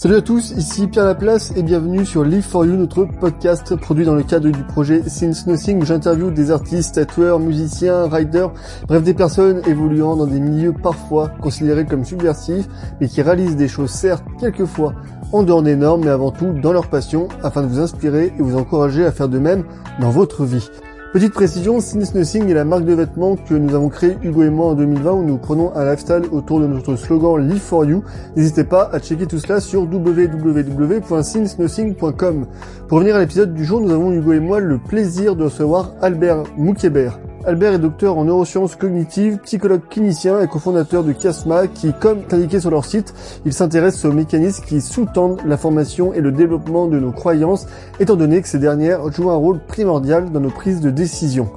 [0.00, 4.04] Salut à tous, ici Pierre Laplace et bienvenue sur Live for You, notre podcast produit
[4.04, 8.52] dans le cadre du projet Since Nothing où j'interviewe des artistes, tatoueurs, musiciens, riders,
[8.86, 12.68] bref des personnes évoluant dans des milieux parfois considérés comme subversifs
[13.00, 14.94] mais qui réalisent des choses certes quelquefois
[15.32, 18.40] en dehors des normes mais avant tout dans leur passion afin de vous inspirer et
[18.40, 19.64] vous encourager à faire de même
[20.00, 20.70] dans votre vie.
[21.10, 24.50] Petite précision, Since Nothing est la marque de vêtements que nous avons créée Hugo et
[24.50, 28.04] moi en 2020 où nous prenons un lifestyle autour de notre slogan Live for You.
[28.36, 32.46] N'hésitez pas à checker tout cela sur www.since-nothing.com.
[32.88, 35.92] Pour revenir à l'épisode du jour, nous avons Hugo et moi le plaisir de recevoir
[36.02, 37.18] Albert Moukébert.
[37.44, 42.58] Albert est docteur en neurosciences cognitives, psychologue clinicien et cofondateur de Chiasma qui, comme indiqué
[42.58, 46.98] sur leur site, il s'intéresse aux mécanismes qui sous-tendent la formation et le développement de
[46.98, 47.66] nos croyances,
[48.00, 51.48] étant donné que ces dernières jouent un rôle primordial dans nos prises de décision.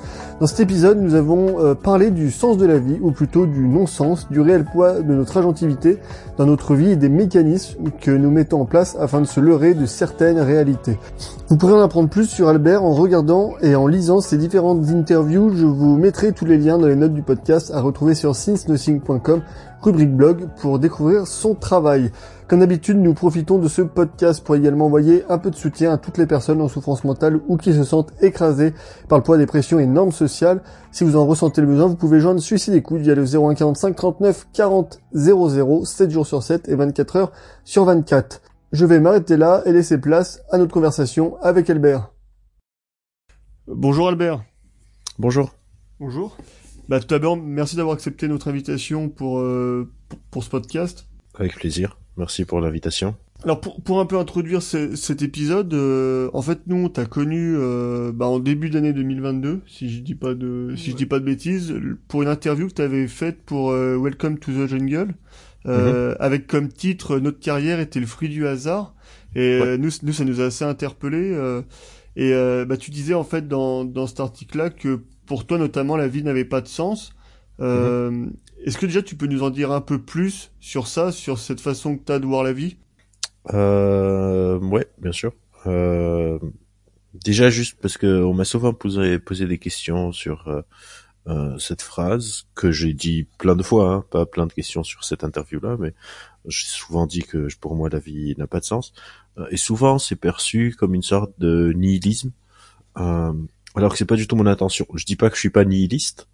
[0.42, 3.68] Dans cet épisode, nous avons euh, parlé du sens de la vie, ou plutôt du
[3.68, 6.00] non-sens, du réel poids de notre agentivité
[6.40, 9.76] dans notre vie et des mécanismes que nous mettons en place afin de se leurrer
[9.76, 10.98] de certaines réalités.
[11.48, 15.56] Vous pourrez en apprendre plus sur Albert en regardant et en lisant ses différentes interviews.
[15.56, 19.44] Je vous mettrai tous les liens dans les notes du podcast à retrouver sur sincenothing.com
[19.84, 22.12] rubrique blog pour découvrir son travail.
[22.52, 25.98] Comme d'habitude, nous profitons de ce podcast pour également envoyer un peu de soutien à
[25.98, 28.74] toutes les personnes en souffrance mentale ou qui se sentent écrasées
[29.08, 30.62] par le poids des pressions et normes sociales.
[30.92, 34.48] Si vous en ressentez le besoin, vous pouvez joindre Suicide Écoute via le 0145 39
[34.52, 37.32] 40 00 7 jours sur 7 et 24 heures
[37.64, 38.42] sur 24.
[38.74, 42.12] Je vais m'arrêter là et laisser place à notre conversation avec Albert.
[43.66, 44.44] Bonjour Albert.
[45.20, 45.54] Bonjour.
[46.02, 46.36] Bonjour.
[46.90, 49.90] Bah, tout d'abord, merci d'avoir accepté notre invitation pour, euh,
[50.32, 51.06] pour ce podcast.
[51.34, 52.01] Avec plaisir.
[52.18, 53.16] Merci pour l'invitation.
[53.44, 57.56] Alors pour, pour un peu introduire cet épisode, euh, en fait nous on t'a connu
[57.58, 61.20] euh, bah, en début d'année 2022, si je dis pas de si je dis pas
[61.20, 61.74] de bêtises,
[62.08, 65.16] pour une interview que tu avais faite pour euh, Welcome to the Jungle,
[65.66, 66.18] mm-hmm.
[66.20, 68.94] avec comme titre notre carrière était le fruit du hasard?
[69.36, 71.36] Et nous nous ça nous a assez interpellé.
[72.16, 72.34] et
[72.68, 76.22] bah tu disais en fait dans dans cet article-là que pour toi notamment la vie
[76.22, 77.16] n'avait pas de sens.
[77.60, 78.30] Mm-hmm.
[78.66, 81.62] Est-ce que déjà tu peux nous en dire un peu plus sur ça, sur cette
[81.62, 82.78] façon que tu as de voir la vie?
[83.54, 85.34] Euh, Ouais, bien sûr.
[85.66, 86.40] Euh,
[87.14, 90.62] déjà juste parce que on m'a souvent posé, posé des questions sur euh,
[91.28, 95.04] euh, cette phrase que j'ai dit plein de fois, hein, pas plein de questions sur
[95.04, 95.94] cette interview-là, mais
[96.48, 98.94] j'ai souvent dit que pour moi la vie n'a pas de sens.
[99.38, 102.32] Euh, et souvent c'est perçu comme une sorte de nihilisme,
[102.98, 103.34] euh,
[103.76, 104.88] alors que c'est pas du tout mon intention.
[104.96, 106.28] Je dis pas que je suis pas nihiliste,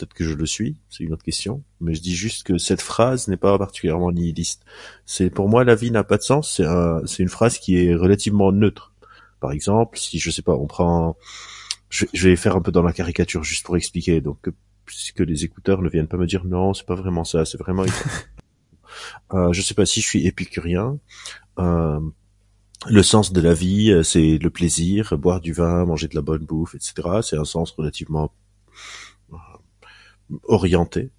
[0.00, 2.80] peut-être que je le suis, c'est une autre question, mais je dis juste que cette
[2.80, 4.64] phrase n'est pas particulièrement nihiliste.
[5.04, 7.76] C'est pour moi la vie n'a pas de sens, c'est un, c'est une phrase qui
[7.76, 8.94] est relativement neutre.
[9.40, 11.16] Par exemple, si je sais pas, on prend,
[11.90, 15.82] je, vais faire un peu dans la caricature juste pour expliquer, donc que, les écouteurs
[15.82, 17.84] ne viennent pas me dire non, c'est pas vraiment ça, c'est vraiment.
[19.34, 20.98] euh, je sais pas si je suis épicurien.
[21.58, 22.00] Euh,
[22.88, 26.22] le sens de la vie, euh, c'est le plaisir, boire du vin, manger de la
[26.22, 27.20] bonne bouffe, etc.
[27.22, 28.32] C'est un sens relativement
[30.44, 31.10] orienté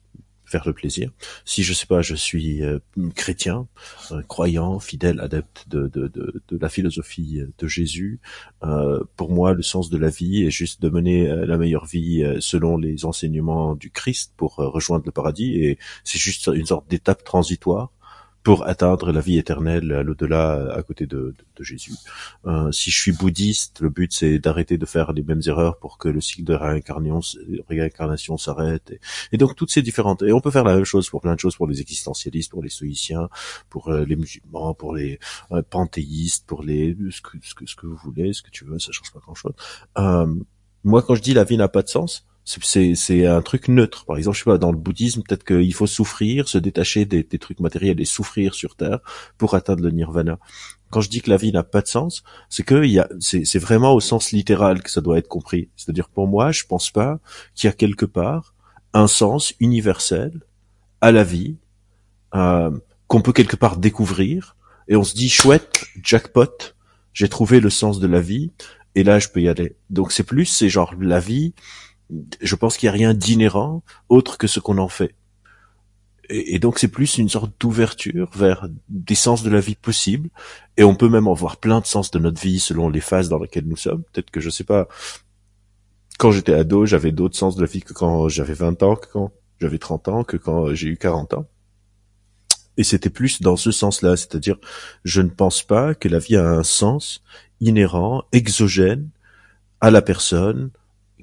[0.52, 1.12] vers le plaisir.
[1.46, 2.80] Si je sais pas, je suis euh,
[3.16, 3.68] chrétien,
[4.12, 8.20] euh, croyant, fidèle, adepte de, de, de, de, la philosophie de Jésus,
[8.64, 12.24] euh, pour moi, le sens de la vie est juste de mener la meilleure vie
[12.40, 17.24] selon les enseignements du Christ pour rejoindre le paradis, et c'est juste une sorte d'étape
[17.24, 17.92] transitoire
[18.44, 21.94] pour atteindre la vie éternelle à l'au-delà à côté de, de, Jésus.
[22.48, 26.00] Euh, si je suis bouddhiste, le but c'est d'arrêter de faire les mêmes erreurs pour
[26.00, 28.94] que le cycle de réincarnation, s'arrête.
[29.32, 30.24] Et, donc toutes ces différentes...
[30.24, 32.64] Et on peut faire la même chose pour plein de choses, pour les existentialistes, pour
[32.64, 33.30] les stoïciens,
[33.70, 35.20] pour euh, les musulmans, pour les
[35.52, 36.98] euh, panthéistes, pour les...
[37.12, 39.20] Ce que, ce, que, ce que vous voulez, ce que tu veux, ça change pas
[39.20, 39.54] grand-chose.
[40.00, 40.34] Euh,
[40.84, 42.26] moi quand je dis la vie n'a pas de sens,
[42.62, 44.06] c'est un truc neutre.
[44.06, 47.24] Par exemple, je sais pas, dans le bouddhisme, peut-être qu'il faut souffrir, se détacher des,
[47.24, 49.00] des, trucs matériels et souffrir sur Terre
[49.38, 50.40] pour atteindre le nirvana.
[50.90, 53.08] Quand je dis que la vie n'a pas de sens, c'est que il y a,
[53.20, 55.70] c'est vraiment au sens littéral que ça doit être compris.
[55.78, 57.20] C'est-à-dire, pour moi, je pense pas
[57.56, 58.54] qu'il y a quelque part
[58.94, 60.42] un sens universel
[61.00, 61.58] à la vie
[62.36, 62.72] euh,
[63.08, 64.56] qu'on peut quelque part découvrir
[64.88, 66.76] et on se dit chouette, jackpot,
[67.14, 68.52] j'ai trouvé le sens de la vie
[68.96, 69.78] et là je peux y aller.
[69.90, 71.54] Donc c'est plus, c'est genre la vie
[72.42, 75.16] je pense qu'il n'y a rien d'inhérent autre que ce qu'on en fait.
[76.30, 80.30] Et, donc c'est plus une sorte d'ouverture vers des sens de la vie possibles.
[80.78, 83.30] Et on peut même en voir plein de sens de notre vie selon les phases
[83.30, 84.04] dans lesquelles nous sommes.
[84.04, 84.88] Peut-être que je sais pas,
[86.18, 89.08] quand j'étais ado, j'avais d'autres sens de la vie que quand j'avais 20 ans, que
[89.12, 91.48] quand j'avais 30 ans, que quand j'ai eu 40 ans.
[92.78, 94.58] Et c'était plus dans ce sens-là, c'est-à-dire,
[95.04, 97.22] je ne pense pas que la vie a un sens
[97.60, 99.10] inhérent, exogène
[99.82, 100.72] à la personne,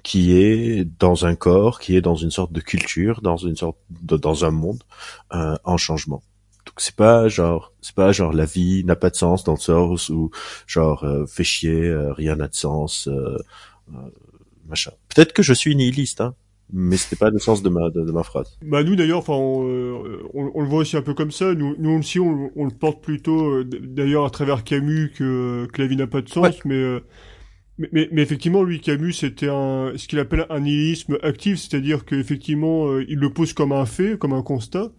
[0.08, 3.76] qui est dans un corps, qui est dans une sorte de culture, dans une sorte
[3.90, 4.82] de, dans un monde
[5.34, 6.22] euh, en changement.
[6.78, 10.08] c'est pas genre, c'est pas genre la vie n'a pas de sens dans le sens
[10.08, 10.31] où
[10.66, 13.37] genre euh, fait chier, euh, rien n'a de sens, euh,
[14.66, 14.93] machin.
[15.14, 16.34] Peut-être que je suis nihiliste, hein,
[16.72, 18.56] mais c'était pas le sens de ma de, ma phrase.
[18.62, 20.02] Bah nous d'ailleurs, enfin on,
[20.32, 21.52] on, le voit aussi un peu comme ça.
[21.55, 25.87] Nous, nous aussi on, on le porte plutôt d'ailleurs à travers Camus que que la
[25.87, 26.99] vie n'a pas de sens, mais
[27.78, 32.04] mais, mais, mais, effectivement, lui, Camus, c'était un, ce qu'il appelle un nihilisme actif, c'est-à-dire
[32.04, 34.90] qu'effectivement, euh, il le pose comme un fait, comme un constat.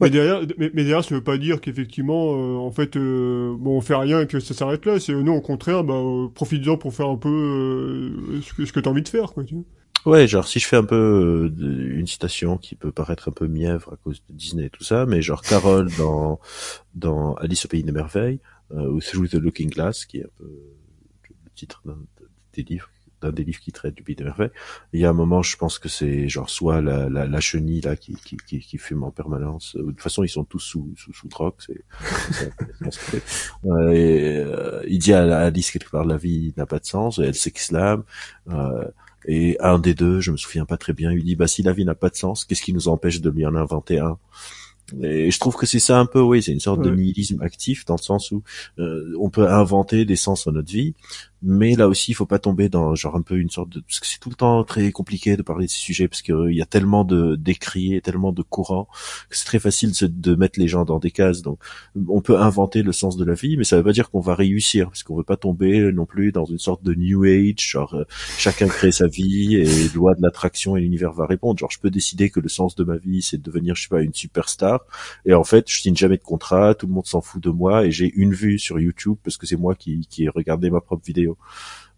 [0.00, 3.80] Mais derrière, mais, derrière, ça veut pas dire qu'effectivement, euh, en fait, euh, bon, on
[3.80, 4.98] fait rien et que ça s'arrête là.
[4.98, 6.02] C'est non, au contraire, bah,
[6.34, 8.10] profite-en pour faire un peu
[8.42, 9.44] ce que, ce que t'as envie de faire, quoi.
[9.44, 9.64] Tu vois.
[10.04, 13.92] Ouais, genre si je fais un peu une citation qui peut paraître un peu mièvre
[13.92, 16.40] à cause de Disney et tout ça, mais genre Carole dans
[16.96, 18.40] dans Alice au pays des merveilles
[18.74, 20.50] ou Through the Looking Glass, qui est un peu
[21.62, 21.98] titre d'un
[22.54, 22.88] des livres
[23.22, 24.50] d'un des livres qui traite du Pays des Merveilles.
[24.92, 27.80] Il y a un moment, je pense que c'est genre soit la, la, la chenille
[27.80, 29.76] là qui, qui, qui, qui, fume en permanence.
[29.76, 31.54] De toute façon, ils sont tous sous sous, sous drogue.
[31.58, 31.84] C'est,
[33.66, 37.20] euh, et, euh, il dit à Alice quelque part la vie n'a pas de sens.
[37.20, 38.02] Et elle s'exclame.
[38.48, 38.88] Euh,
[39.26, 41.72] et un des deux, je me souviens pas très bien, il dit bah si la
[41.72, 44.18] vie n'a pas de sens, qu'est-ce qui nous empêche de lui en inventer un?
[45.00, 47.84] Et je trouve que c'est ça un peu, oui, c'est une sorte de nihilisme actif
[47.84, 48.42] dans le sens où
[48.78, 50.94] euh, on peut inventer des sens dans notre vie,
[51.42, 53.98] mais là aussi il faut pas tomber dans genre un peu une sorte de parce
[54.00, 56.56] que c'est tout le temps très compliqué de parler de ces sujets parce qu'il il
[56.56, 58.88] y a tellement de d'écrits et tellement de courants
[59.28, 61.42] que c'est très facile de, de, mettre les gens dans des cases.
[61.42, 61.58] Donc
[62.08, 64.34] on peut inventer le sens de la vie mais ça veut pas dire qu'on va
[64.34, 67.94] réussir parce qu'on veut pas tomber non plus dans une sorte de new age genre
[67.94, 68.04] euh,
[68.38, 71.58] chacun crée sa vie et loi de l'attraction et l'univers va répondre.
[71.58, 73.88] Genre je peux décider que le sens de ma vie c'est de devenir je sais
[73.88, 74.80] pas une superstar
[75.26, 77.84] et en fait je signe jamais de contrat tout le monde s'en fout de moi
[77.84, 80.80] et j'ai une vue sur YouTube parce que c'est moi qui qui ai regardé ma
[80.80, 81.31] propre vidéo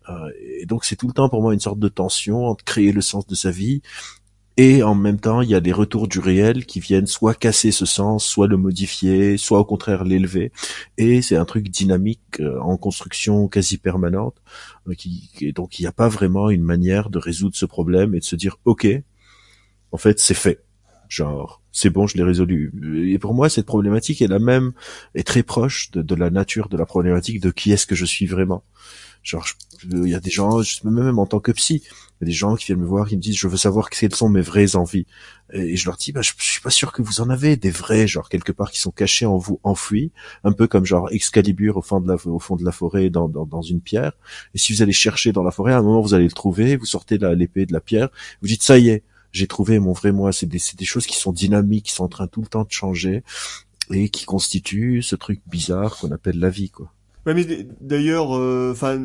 [0.08, 2.92] euh, et donc c'est tout le temps pour moi une sorte de tension entre créer
[2.92, 3.80] le sens de sa vie
[4.56, 7.72] et en même temps il y a des retours du réel qui viennent soit casser
[7.72, 10.52] ce sens, soit le modifier, soit au contraire l'élever.
[10.96, 14.36] Et c'est un truc dynamique euh, en construction quasi permanente.
[14.88, 18.20] Euh, qui, donc il n'y a pas vraiment une manière de résoudre ce problème et
[18.20, 18.86] de se dire ok,
[19.90, 20.62] en fait c'est fait.
[21.08, 22.72] Genre c'est bon, je l'ai résolu.
[23.12, 24.72] Et pour moi, cette problématique est la même,
[25.16, 28.26] est très proche de la nature de la problématique de qui est-ce que je suis
[28.26, 28.62] vraiment.
[29.24, 29.46] Genre,
[29.90, 32.56] il y a des gens, même en tant que psy, il y a des gens
[32.56, 35.06] qui viennent me voir, qui me disent, je veux savoir quelles sont mes vraies envies.
[35.52, 38.06] Et je leur dis, bah, je, suis pas sûr que vous en avez des vrais,
[38.06, 40.12] genre quelque part qui sont cachés en vous, enfouis,
[40.44, 43.28] un peu comme genre Excalibur au fond de la, au fond de la forêt, dans,
[43.28, 44.12] dans, dans une pierre.
[44.54, 46.76] Et si vous allez chercher dans la forêt, à un moment vous allez le trouver,
[46.76, 48.10] vous sortez l'épée de la pierre,
[48.42, 50.32] vous dites, ça y est, j'ai trouvé mon vrai moi.
[50.32, 52.70] C'est des, des choses qui sont dynamiques, qui sont en train tout le temps de
[52.70, 53.22] changer
[53.90, 56.92] et qui constituent ce truc bizarre qu'on appelle la vie, quoi.
[57.26, 57.46] Ouais, mais
[57.80, 58.98] d'ailleurs, euh, enfin,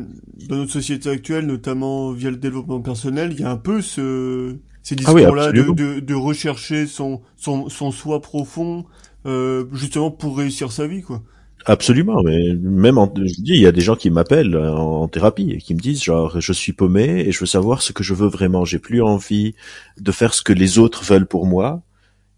[0.48, 4.56] dans notre société actuelle, notamment via le développement personnel, il y a un peu ce
[4.82, 8.86] ces ah discours-là de, de, de, rechercher son, son, son soi profond,
[9.26, 11.22] euh, justement pour réussir sa vie, quoi.
[11.66, 15.50] Absolument, mais même en, je dis, il y a des gens qui m'appellent en, thérapie
[15.50, 18.14] et qui me disent genre je suis paumé et je veux savoir ce que je
[18.14, 18.64] veux vraiment.
[18.64, 19.54] J'ai plus envie
[19.98, 21.82] de faire ce que les autres veulent pour moi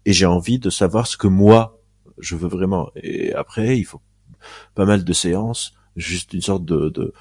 [0.05, 1.79] et j'ai envie de savoir ce que moi
[2.17, 2.89] je veux vraiment.
[3.01, 4.01] Et après, il faut
[4.75, 7.13] pas mal de séances, juste une sorte de, de,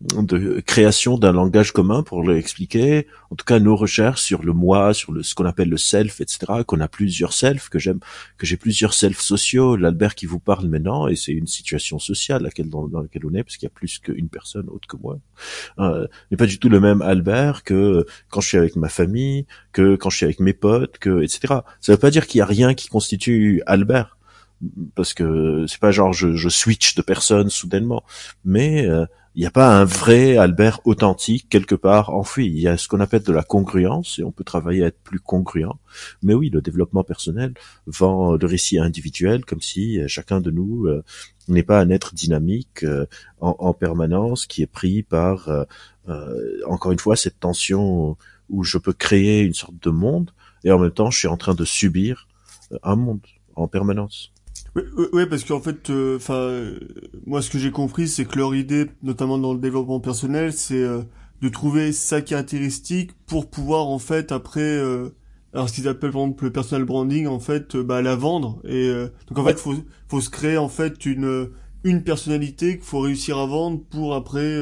[0.00, 3.06] de création d'un langage commun pour l'expliquer.
[3.30, 6.20] En tout cas, nos recherches sur le moi, sur le, ce qu'on appelle le self,
[6.20, 7.98] etc., qu'on a plusieurs self, que j'aime,
[8.36, 9.76] que j'ai plusieurs self sociaux.
[9.76, 13.42] L'Albert qui vous parle maintenant, et c'est une situation sociale laquelle, dans, laquelle on est,
[13.42, 15.18] parce qu'il y a plus qu'une personne autre que moi,
[15.80, 19.46] euh, n'est pas du tout le même Albert que quand je suis avec ma famille,
[19.72, 21.54] que quand je suis avec mes potes, que, etc.
[21.80, 24.17] Ça veut pas dire qu'il y a rien qui constitue Albert
[24.94, 28.02] parce que c'est pas genre je, switch de personne soudainement,
[28.44, 32.46] mais euh, il n'y a pas un vrai Albert authentique quelque part enfoui.
[32.46, 35.00] Il y a ce qu'on appelle de la congruence et on peut travailler à être
[35.00, 35.78] plus congruent.
[36.22, 37.54] Mais oui, le développement personnel
[37.86, 41.04] vend le récit individuel comme si euh, chacun de nous euh,
[41.46, 42.84] n'est pas un être dynamique
[43.40, 45.48] en, en, permanence qui est pris par
[46.66, 48.18] encore une fois cette tension
[48.50, 50.30] où je peux créer une sorte de monde
[50.64, 52.28] et en même temps je suis en train de subir
[52.82, 54.30] un monde en permanence.
[54.74, 56.72] Oui, parce qu'en fait, euh, enfin,
[57.26, 60.82] moi, ce que j'ai compris, c'est que leur idée, notamment dans le développement personnel, c'est
[60.82, 61.02] euh,
[61.42, 65.10] de trouver sa caractéristique pour pouvoir, en fait, après, euh,
[65.52, 68.60] alors ce qu'ils appellent par exemple le personal branding, en fait, bah, la vendre.
[68.64, 68.90] Et
[69.28, 69.74] donc, en fait, faut,
[70.08, 71.50] faut se créer en fait une
[71.84, 74.60] une personnalité qu'il faut réussir à vendre pour après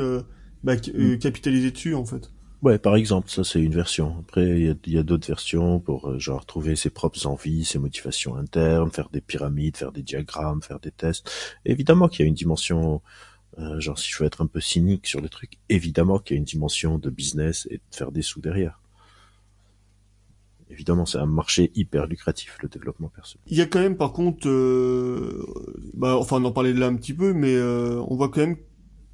[0.62, 1.18] bah, mm.
[1.18, 2.30] capitaliser dessus, en fait.
[2.62, 4.16] Ouais, par exemple, ça c'est une version.
[4.20, 8.36] Après, il y a, d'autres versions pour euh, genre trouver ses propres envies, ses motivations
[8.36, 11.30] internes, faire des pyramides, faire des diagrammes, faire des tests.
[11.64, 13.02] évidemment qu'il y a une dimension,
[13.58, 16.38] euh, genre si je veux être un peu cynique sur le truc, évidemment qu'il y
[16.38, 18.80] a une dimension de business et de faire des sous derrière.
[20.70, 23.44] évidemment, c'est un marché hyper lucratif, le développement personnel.
[23.48, 25.46] Il y a quand même, par contre, euh,
[25.94, 28.56] bah, enfin, on en parlait là un petit peu, mais euh, on voit quand même,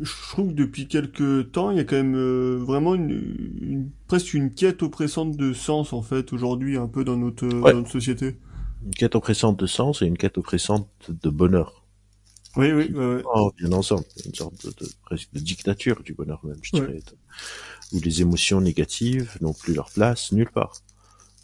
[0.02, 3.11] je trouve que depuis quelques temps, il y a quand même euh, vraiment une,
[3.61, 7.73] une, presque une quête oppressante de sens, en fait, aujourd'hui, un peu dans notre, Ouais.
[7.73, 8.37] dans notre société.
[8.85, 11.85] Une quête oppressante de sens et une quête oppressante de bonheur.
[12.56, 13.23] Oui, oui, ouais, ouais.
[13.35, 14.04] Oh, bien ensemble.
[14.26, 17.00] Une sorte de, de, presque de dictature du bonheur même, je dirais.
[17.92, 20.75] Où les émotions négatives n'ont plus leur place nulle part.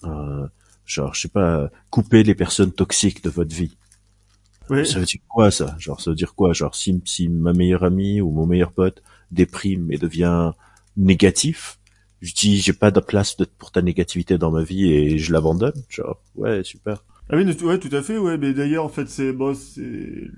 [0.05, 0.47] Euh,
[0.85, 3.77] genre, je sais pas, couper les personnes toxiques de votre vie.
[4.85, 5.77] Ça veut dire quoi ça?
[5.79, 6.53] Genre, ça veut dire quoi?
[6.53, 10.53] Genre, si, si ma meilleure amie ou mon meilleur pote déprime et devient
[10.97, 11.79] négatif,
[12.21, 15.33] je dis j'ai pas de place de, pour ta négativité dans ma vie et je
[15.33, 15.75] l'abandonne.
[15.89, 17.05] Genre, ouais, super.
[17.31, 20.31] Ah oui, ouais, tout à fait, ouais, mais d'ailleurs, en fait, c'est, bon, c'est,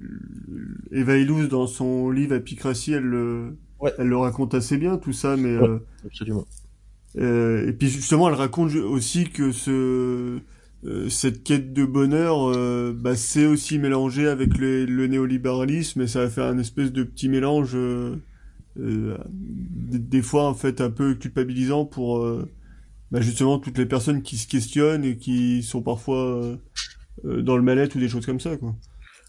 [0.90, 3.92] Eva Illouz, dans son livre Apicratie, elle le, Ouais.
[3.98, 5.68] elle le raconte assez bien, tout ça, mais, Ouais.
[5.68, 6.44] euh, Absolument.
[7.18, 10.38] Euh, et puis justement, elle raconte aussi que ce
[11.08, 16.20] cette quête de bonheur, euh, bah, c'est aussi mélangé avec le, le néolibéralisme et ça
[16.20, 18.16] va faire un espèce de petit mélange, euh,
[18.78, 22.48] euh, des, fois en fait un peu culpabilisant pour euh,
[23.10, 26.56] bah, justement toutes les personnes qui se questionnent et qui sont parfois euh,
[27.24, 28.74] euh, dans le mal-être ou des choses comme ça, quoi.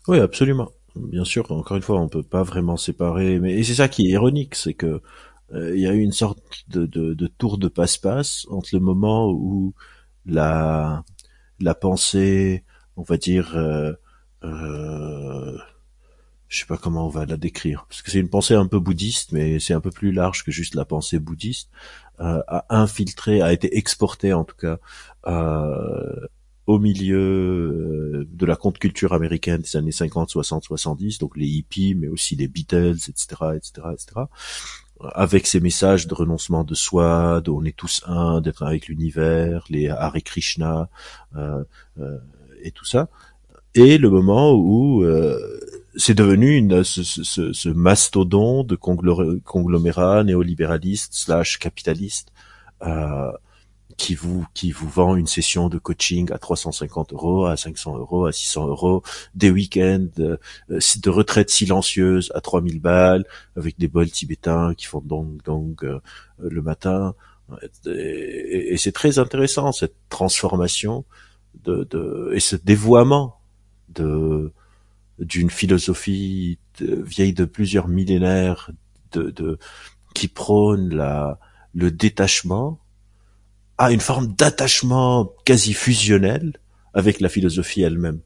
[0.08, 0.70] Oui, absolument.
[0.96, 4.08] Bien sûr, encore une fois, on peut pas vraiment séparer, mais et c'est ça qui
[4.08, 5.02] est ironique, c'est que
[5.54, 6.40] euh, il y a eu une sorte
[6.70, 9.74] de, de, de tour de passe-passe entre le moment où
[10.26, 11.04] la
[11.64, 12.64] la pensée,
[12.98, 13.94] on va dire, euh,
[14.44, 15.58] euh,
[16.48, 18.80] je sais pas comment on va la décrire, parce que c'est une pensée un peu
[18.80, 21.70] bouddhiste, mais c'est un peu plus large que juste la pensée bouddhiste,
[22.20, 24.78] euh, a infiltré, a été exportée en tout cas
[25.28, 26.28] euh,
[26.68, 31.96] au milieu euh, de la contre-culture américaine des années 50, 60, 70, donc les hippies,
[31.96, 33.26] mais aussi les Beatles, etc.,
[33.56, 34.22] etc., etc.,
[35.14, 39.66] avec ces messages de renoncement de soi, de on est tous un, d'être avec l'univers,
[39.70, 40.90] les Hare Krishna,
[41.36, 41.64] euh,
[42.00, 42.18] euh,
[42.64, 43.10] et tout ça.
[43.74, 45.40] Et le moment où euh,
[45.96, 52.32] c'est devenu une, ce, ce, ce mastodon de conglomérat néolibéraliste slash capitaliste
[52.84, 53.32] euh,
[54.02, 58.26] qui vous qui vous vend une session de coaching à 350 euros, à 500 euros,
[58.26, 59.04] à 600 euros,
[59.36, 60.38] des week-ends euh,
[60.70, 66.00] de retraite silencieuse à 3000 balles, avec des bols tibétains qui font donc donc euh,
[66.40, 67.14] le matin.
[67.86, 71.06] Et, c'est très intéressant cette transformation
[71.64, 73.40] de, de et ce dévoiement
[73.90, 74.52] de
[75.20, 78.72] d'une philosophie vieille de plusieurs millénaires
[79.12, 79.60] de, de
[80.16, 81.38] qui prône la
[81.76, 82.80] le détachement
[83.78, 86.54] à une forme d'attachement quasi fusionnel
[86.94, 88.20] avec la philosophie elle-même.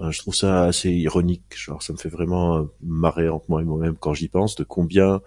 [0.00, 3.64] Euh, Je trouve ça assez ironique, genre ça me fait vraiment marrer entre moi et
[3.64, 5.20] moi-même quand j'y pense de combien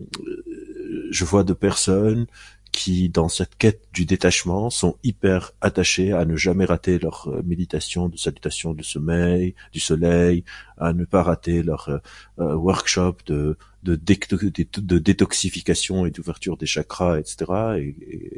[0.00, 2.26] euh, je vois de personnes
[2.72, 7.42] qui, dans cette quête du détachement, sont hyper attachées à ne jamais rater leur euh,
[7.44, 10.44] méditation de salutation du sommeil, du soleil,
[10.78, 11.98] à ne pas rater leur euh,
[12.40, 17.44] euh, workshop de détoxification et d'ouverture des chakras, etc.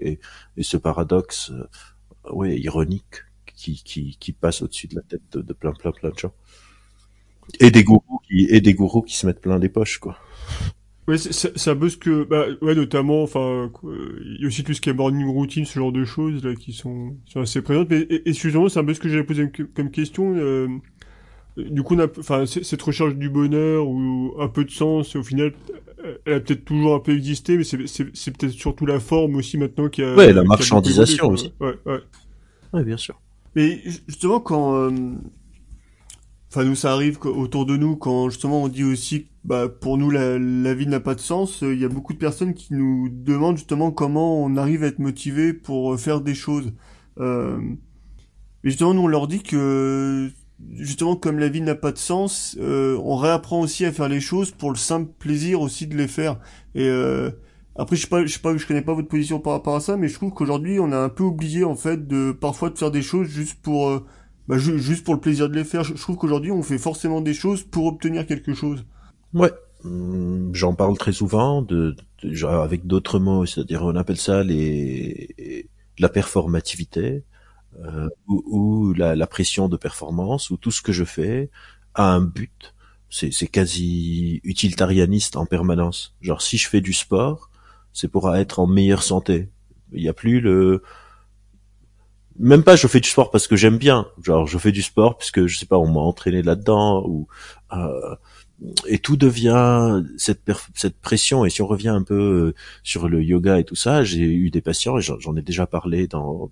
[0.03, 0.19] Et,
[0.61, 1.53] ce paradoxe,
[2.26, 3.23] euh, ironique,
[3.55, 6.35] qui, passe au-dessus de la tête de, plein, plein, plein de gens.
[7.61, 10.19] Et des gourous qui, et des gourous qui se mettent plein des poches, quoi.
[11.06, 13.92] Ouais, c'est- c'est c'est un peu ce que, bah, ouais, notamment, enfin, quoi,
[14.25, 16.54] il y a aussi tout ce qui est morning routine, ce genre de choses là
[16.54, 17.90] qui sont, qui sont assez présentes.
[17.90, 20.34] Mais et, et justement, c'est un peu ce que j'avais posé comme, comme question.
[20.37, 20.68] euh,
[21.56, 25.23] du coup, on a, enfin, cette recherche du bonheur ou un peu de sens, au
[25.23, 25.52] final,
[26.04, 29.00] euh, elle a peut-être toujours un peu existé, mais c'est c'est- c'est peut-être surtout la
[29.00, 30.16] forme aussi maintenant qui a.
[30.16, 31.68] Ouais, la a marchandisation quoi.
[31.68, 32.00] Ouais, ouais.
[32.73, 33.20] Ouais, bien sûr.
[33.54, 34.90] Mais ju- justement, quand, euh,
[36.54, 40.11] enfin, nous, ça arrive autour de nous, quand justement on dit aussi, bah, pour nous,
[40.11, 42.73] la, la vie n'a pas de sens, euh, il y a beaucoup de personnes qui
[42.75, 46.73] nous demandent justement comment on arrive à être motivé pour euh, faire des choses.
[47.18, 47.58] Euh,
[48.62, 50.30] mais justement, nous, on leur dit que,
[50.70, 54.20] justement, comme la vie n'a pas de sens, euh, on réapprend aussi à faire les
[54.20, 56.38] choses pour le simple plaisir aussi de les faire.
[56.76, 57.30] Et, euh,
[57.76, 59.80] après, je sais pas, je sais pas, je connais pas votre position par rapport à
[59.80, 62.78] ça, mais je trouve qu'aujourd'hui, on a un peu oublié en fait de parfois de
[62.78, 64.06] faire des choses juste pour, euh,
[64.48, 65.84] bah, ju- juste pour le plaisir de les faire.
[65.84, 68.84] Je, je trouve qu'aujourd'hui, on fait forcément des choses pour obtenir quelque chose.
[69.32, 69.52] Ouais.
[69.84, 74.42] Hum, J'en parle très souvent de, de- genre avec d'autres mots, c'est-à-dire on appelle ça
[74.42, 77.22] les la performativité
[77.84, 81.50] euh, ou, ou la, la pression de performance ou tout ce que je fais
[81.94, 82.74] a un but.
[83.10, 86.14] C'est c'est quasi utilitarianiste en permanence.
[86.22, 87.50] Genre si je fais du sport,
[87.92, 89.48] c'est pour être en meilleure santé.
[89.92, 90.82] Il n'y a plus le
[92.38, 94.07] même pas je fais du sport parce que j'aime bien.
[94.23, 97.29] Genre je fais du sport puisque je sais pas on m'a entraîné là-dedans ou
[97.73, 98.17] euh,
[98.87, 100.43] et tout devient cette
[100.75, 104.05] cette pression et si on revient un peu euh, sur le yoga et tout ça
[104.05, 106.50] j'ai eu des patients et j'en ai déjà parlé dans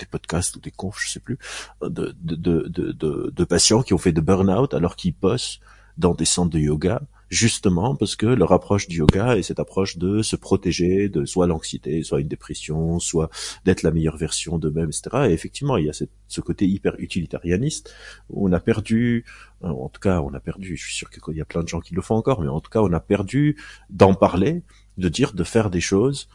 [0.00, 1.38] des podcasts ou des confs, je sais plus,
[1.82, 5.60] de patients qui ont fait de burn-out alors qu'ils bossent
[5.98, 9.96] dans des centres de yoga justement parce que leur approche du yoga est cette approche
[9.96, 13.30] de se protéger de soit l'anxiété, soit une dépression, soit
[13.64, 15.28] d'être la meilleure version d'eux-mêmes, etc.
[15.28, 17.94] Et effectivement, il y a ce côté hyper utilitarianiste
[18.28, 19.24] où on a perdu,
[19.62, 21.68] euh, en tout cas, on a perdu, je suis sûr qu'il y a plein de
[21.68, 23.56] gens qui le font encore, mais en tout cas, on a perdu
[23.90, 24.62] d'en parler,
[24.98, 26.28] de dire, de faire des choses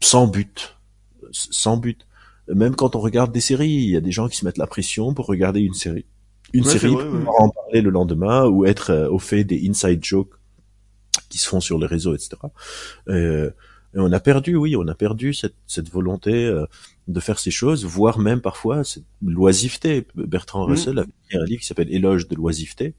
[0.00, 0.78] sans but,
[1.30, 2.06] sans but.
[2.48, 4.66] Même quand on regarde des séries, il y a des gens qui se mettent la
[4.66, 6.06] pression pour regarder une série
[6.52, 10.34] une série pour en parler le lendemain ou être euh, au fait des inside jokes
[11.28, 12.36] qui se font sur les réseaux, etc.
[13.08, 13.50] Euh,
[13.94, 16.64] et on a perdu, oui, on a perdu cette, cette volonté euh,
[17.08, 20.06] de faire ces choses, voire même parfois cette loisiveté.
[20.14, 20.70] Bertrand mm.
[20.70, 22.94] Russell a écrit un livre qui s'appelle Éloge de l'oisiveté.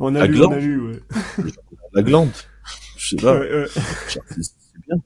[0.00, 1.02] On a lu, on a lu, ouais.
[1.92, 2.30] La glande.
[2.96, 3.40] Je sais pas.
[3.68, 4.96] C'est bien.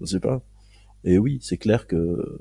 [0.00, 0.40] Je sais pas.
[1.04, 2.40] Et oui, c'est clair que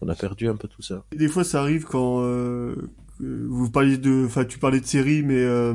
[0.00, 1.04] on a perdu un peu tout ça.
[1.16, 2.74] Des fois, ça arrive quand euh,
[3.20, 5.74] vous parliez de, enfin, tu parlais de séries, mais euh,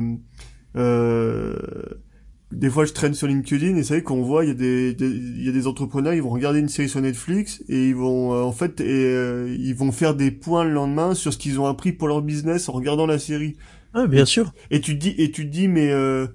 [0.76, 1.56] euh,
[2.52, 4.96] des fois, je traîne sur LinkedIn et c'est vrai qu'on voit, il y a des,
[4.98, 8.32] il y a des entrepreneurs, ils vont regarder une série sur Netflix et ils vont,
[8.32, 11.92] en fait, et, ils vont faire des points le lendemain sur ce qu'ils ont appris
[11.92, 13.56] pour leur business en regardant la série.
[13.96, 14.52] Ah, bien sûr.
[14.70, 16.26] Et tu te dis, et tu te dis, mais euh,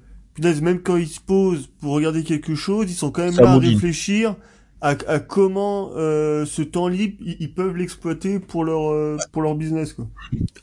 [0.62, 3.58] même quand ils se posent pour regarder quelque chose, ils sont quand même là à
[3.60, 4.36] réfléchir
[4.82, 9.56] à, à comment euh, ce temps libre ils, peuvent l'exploiter pour leur euh, pour leur
[9.56, 10.08] business quoi.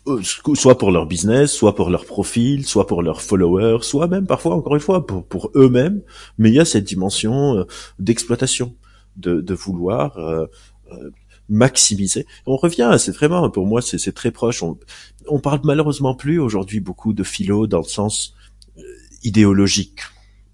[0.09, 4.27] Euh, soit pour leur business, soit pour leur profil, soit pour leurs followers, soit même
[4.27, 6.03] parfois encore une fois pour pour eux-mêmes.
[6.37, 7.65] Mais il y a cette dimension
[7.99, 8.75] d'exploitation,
[9.17, 10.19] de, de vouloir
[11.49, 12.27] maximiser.
[12.45, 14.63] On revient, c'est vraiment pour moi c'est très proche.
[14.63, 14.79] On,
[15.29, 18.35] on parle malheureusement plus aujourd'hui beaucoup de philo dans le sens
[19.23, 20.01] idéologique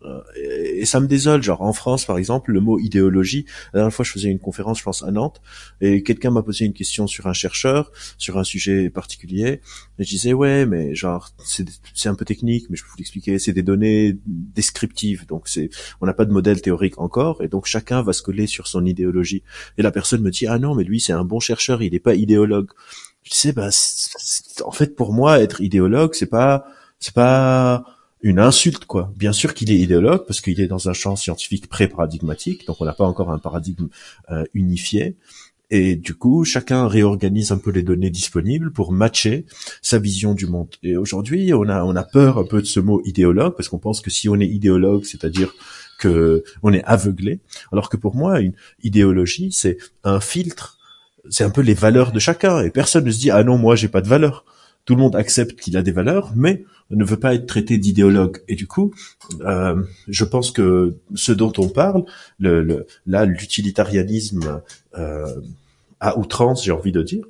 [0.04, 3.94] euh, et ça me désole, genre en France par exemple, le mot idéologie, la dernière
[3.94, 5.40] fois je faisais une conférence, je pense à Nantes,
[5.80, 9.60] et quelqu'un m'a posé une question sur un chercheur, sur un sujet particulier,
[9.98, 13.38] et je disais ouais mais genre c'est un peu technique, mais je peux vous l'expliquer,
[13.38, 17.66] c'est des données descriptives, donc c'est on n'a pas de modèle théorique encore, et donc
[17.66, 19.42] chacun va se coller sur son idéologie.
[19.78, 22.00] Et la personne me dit ah non mais lui c'est un bon chercheur, il n'est
[22.00, 22.70] pas idéologue.
[23.22, 23.70] Je disais bah
[24.64, 26.66] en fait pour moi être idéologue c'est pas
[26.98, 27.84] c'est pas
[28.24, 29.12] une insulte quoi.
[29.16, 32.86] Bien sûr qu'il est idéologue parce qu'il est dans un champ scientifique pré-paradigmatique, donc on
[32.86, 33.88] n'a pas encore un paradigme
[34.30, 35.16] euh, unifié.
[35.70, 39.44] Et du coup, chacun réorganise un peu les données disponibles pour matcher
[39.82, 40.68] sa vision du monde.
[40.82, 44.10] Et aujourd'hui, on a peur un peu de ce mot idéologue parce qu'on pense que
[44.10, 45.54] si on est idéologue, c'est-à-dire
[45.98, 47.40] que on est aveuglé,
[47.72, 50.78] alors que pour moi, une idéologie, c'est un filtre,
[51.28, 52.62] c'est un peu les valeurs de chacun.
[52.62, 54.44] Et personne ne se dit ah non, moi j'ai pas de valeurs
[54.84, 58.42] tout le monde accepte qu'il a des valeurs, mais ne veut pas être traité d'idéologue.
[58.48, 58.92] Et du coup,
[59.40, 62.04] euh, je pense que ce dont on parle,
[62.38, 64.62] le, le, là, l'utilitarianisme
[64.98, 65.26] euh,
[66.00, 67.24] à outrance, j'ai envie de dire,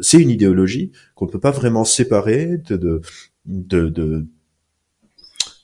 [0.00, 3.02] c'est une idéologie qu'on ne peut pas vraiment séparer de,
[3.46, 4.26] de, de,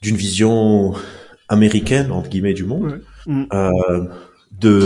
[0.03, 0.95] d'une vision
[1.49, 3.45] américaine entre guillemets du monde, mm.
[3.53, 4.05] euh,
[4.53, 4.85] de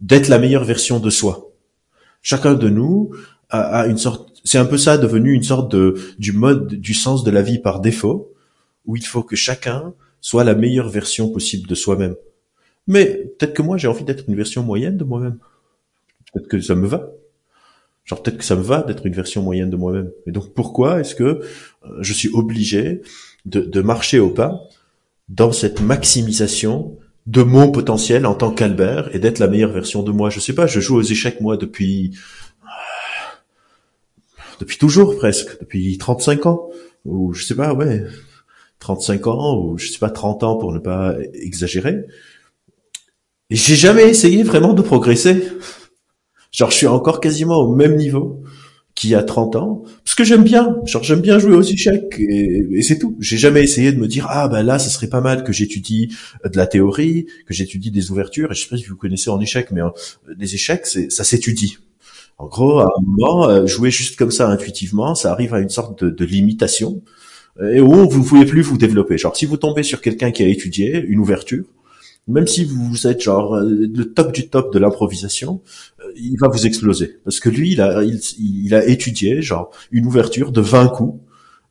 [0.00, 1.50] d'être la meilleure version de soi.
[2.22, 3.10] Chacun de nous
[3.48, 6.94] a, a une sorte c'est un peu ça devenu une sorte de du mode du
[6.94, 8.32] sens de la vie par défaut
[8.86, 12.14] où il faut que chacun soit la meilleure version possible de soi-même.
[12.86, 15.38] Mais peut-être que moi j'ai envie d'être une version moyenne de moi-même.
[16.32, 17.10] Peut-être que ça me va.
[18.04, 20.10] Genre peut-être que ça me va d'être une version moyenne de moi-même.
[20.26, 21.40] Et donc pourquoi est-ce que euh,
[22.00, 23.02] je suis obligé
[23.46, 24.62] de, de marcher au pas
[25.28, 30.12] dans cette maximisation de mon potentiel en tant qu'Albert et d'être la meilleure version de
[30.12, 30.30] moi?
[30.30, 32.16] Je sais pas, je joue aux échecs moi depuis
[34.60, 36.68] depuis toujours presque, depuis 35 ans,
[37.04, 38.04] ou je sais pas, ouais,
[38.80, 42.04] 35 ans, ou je sais pas, 30 ans pour ne pas exagérer.
[43.50, 45.44] Et j'ai jamais essayé vraiment de progresser.
[46.52, 48.42] Genre, je suis encore quasiment au même niveau
[48.94, 52.18] qu'il y a 30 ans, parce que j'aime bien, genre j'aime bien jouer aux échecs,
[52.18, 53.14] et, c'est tout.
[53.20, 56.16] J'ai jamais essayé de me dire, ah ben là, ça serait pas mal que j'étudie
[56.42, 59.38] de la théorie, que j'étudie des ouvertures, et je sais pas si vous connaissez en
[59.38, 59.82] échec, mais
[60.38, 61.76] les échecs, ça s'étudie.
[62.38, 65.70] En gros, à un moment, euh, jouer juste comme ça intuitivement, ça arrive à une
[65.70, 67.02] sorte de, de limitation
[67.72, 69.16] et où vous pouvez plus vous développer.
[69.16, 71.64] Genre, si vous tombez sur quelqu'un qui a étudié une ouverture,
[72.28, 75.62] même si vous êtes genre euh, le top du top de l'improvisation,
[76.00, 80.06] euh, il va vous exploser parce que lui, il a, il, a étudié genre une
[80.06, 81.18] ouverture de 20 coups.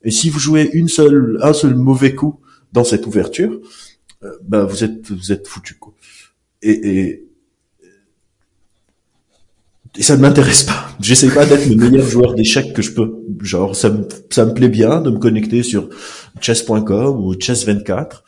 [0.03, 2.39] Et si vous jouez une seule, un seul mauvais coup
[2.73, 3.59] dans cette ouverture,
[4.43, 5.93] ben vous êtes, vous êtes foutu quoi.
[6.63, 7.25] Et, et,
[9.97, 10.89] et ça ne m'intéresse pas.
[10.99, 13.15] J'essaie pas d'être le meilleur joueur d'échecs que je peux.
[13.41, 15.89] Genre, ça me, ça me plaît bien de me connecter sur
[16.41, 18.21] chess.com ou chess24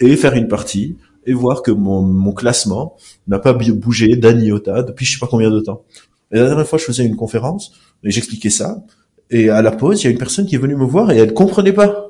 [0.00, 2.96] et faire une partie et voir que mon, mon classement
[3.28, 5.84] n'a pas bougé d'un iota depuis je sais pas combien de temps.
[6.32, 8.82] Et la dernière fois, je faisais une conférence et j'expliquais ça.
[9.30, 11.18] Et à la pause, il y a une personne qui est venue me voir et
[11.18, 12.08] elle comprenait pas.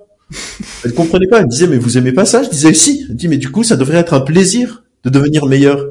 [0.85, 1.39] Elle comprenait pas.
[1.39, 2.43] Elle me disait, mais vous aimez pas ça?
[2.43, 3.07] Je disais, si.
[3.09, 5.85] Elle dit, mais du coup, ça devrait être un plaisir de devenir meilleur.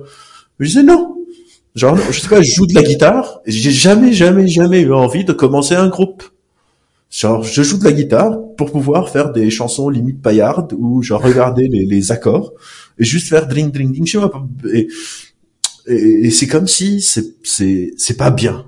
[0.60, 1.21] Je disais, non.
[1.76, 5.24] Genre, je sais pas, je joue de la guitare j'ai jamais, jamais, jamais eu envie
[5.24, 6.24] de commencer un groupe.
[7.10, 11.22] Genre, je joue de la guitare pour pouvoir faire des chansons limite paillardes ou genre
[11.22, 12.54] regarder les, les accords
[12.98, 14.48] et juste faire dring dring je sais pas.
[14.74, 14.88] Et,
[15.88, 18.66] et, et c'est comme si c'est, c'est, c'est pas bien.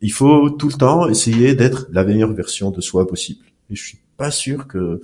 [0.00, 3.44] Il faut tout le temps essayer d'être la meilleure version de soi possible.
[3.70, 5.00] Et je suis pas sûr que,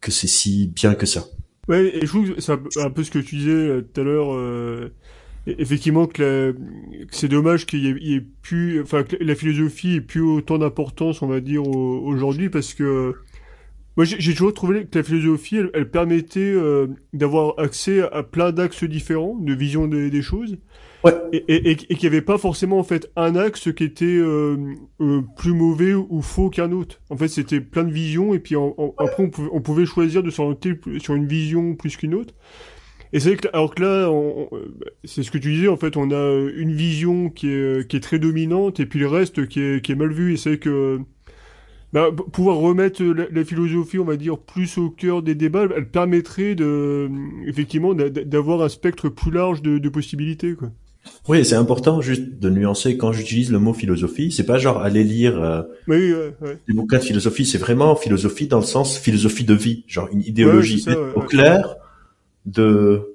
[0.00, 1.24] que c'est si bien que ça.
[1.68, 4.04] Ouais, et je trouve que c'est un peu ce que tu disais euh, tout à
[4.04, 4.92] l'heure, euh,
[5.46, 6.56] effectivement que,
[7.10, 11.26] c'est dommage qu'il y, ait, plus, enfin que la philosophie ait plus autant d'importance, on
[11.26, 13.14] va dire aujourd'hui, parce que
[13.96, 18.84] moi j'ai toujours trouvé que la philosophie, elle, permettait euh, d'avoir accès à plein d'axes
[18.84, 20.56] différents, de vision des, choses,
[21.04, 21.12] ouais.
[21.32, 24.56] et, et, et, qu'il n'y avait pas forcément en fait un axe qui était euh,
[25.00, 27.00] euh, plus mauvais ou faux qu'un autre.
[27.10, 28.56] En fait, c'était plein de visions, et puis
[28.98, 32.34] après on pouvait, on pouvait choisir de s'orienter sur une vision plus qu'une autre.
[33.14, 34.12] Et c'est que, alors que là,
[35.04, 38.00] c'est ce que tu disais, en fait, on a une vision qui est, qui est
[38.00, 40.34] très dominante et puis le reste qui est, qui est mal vu.
[40.34, 40.98] Et c'est que
[41.92, 46.56] bah, pouvoir remettre la, philosophie, on va dire, plus au cœur des débats, elle permettrait
[46.56, 47.08] de,
[47.46, 50.70] effectivement, d'avoir un spectre plus large de, de possibilités, quoi.
[51.28, 54.32] Oui, c'est important juste de nuancer quand j'utilise le mot philosophie.
[54.32, 56.58] C'est pas genre aller lire euh, oui, ouais, ouais.
[56.66, 57.44] des bouquins de philosophie.
[57.44, 61.76] C'est vraiment philosophie dans le sens philosophie de vie, genre une idéologie ça, au clair
[62.46, 63.14] de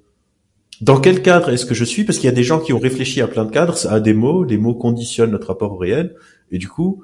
[0.82, 2.06] dans quel cadre est-ce que je suis?
[2.06, 4.14] Parce qu'il y a des gens qui ont réfléchi à plein de cadres, à des
[4.14, 6.16] mots, les mots conditionnent notre rapport au réel,
[6.52, 7.04] et du coup,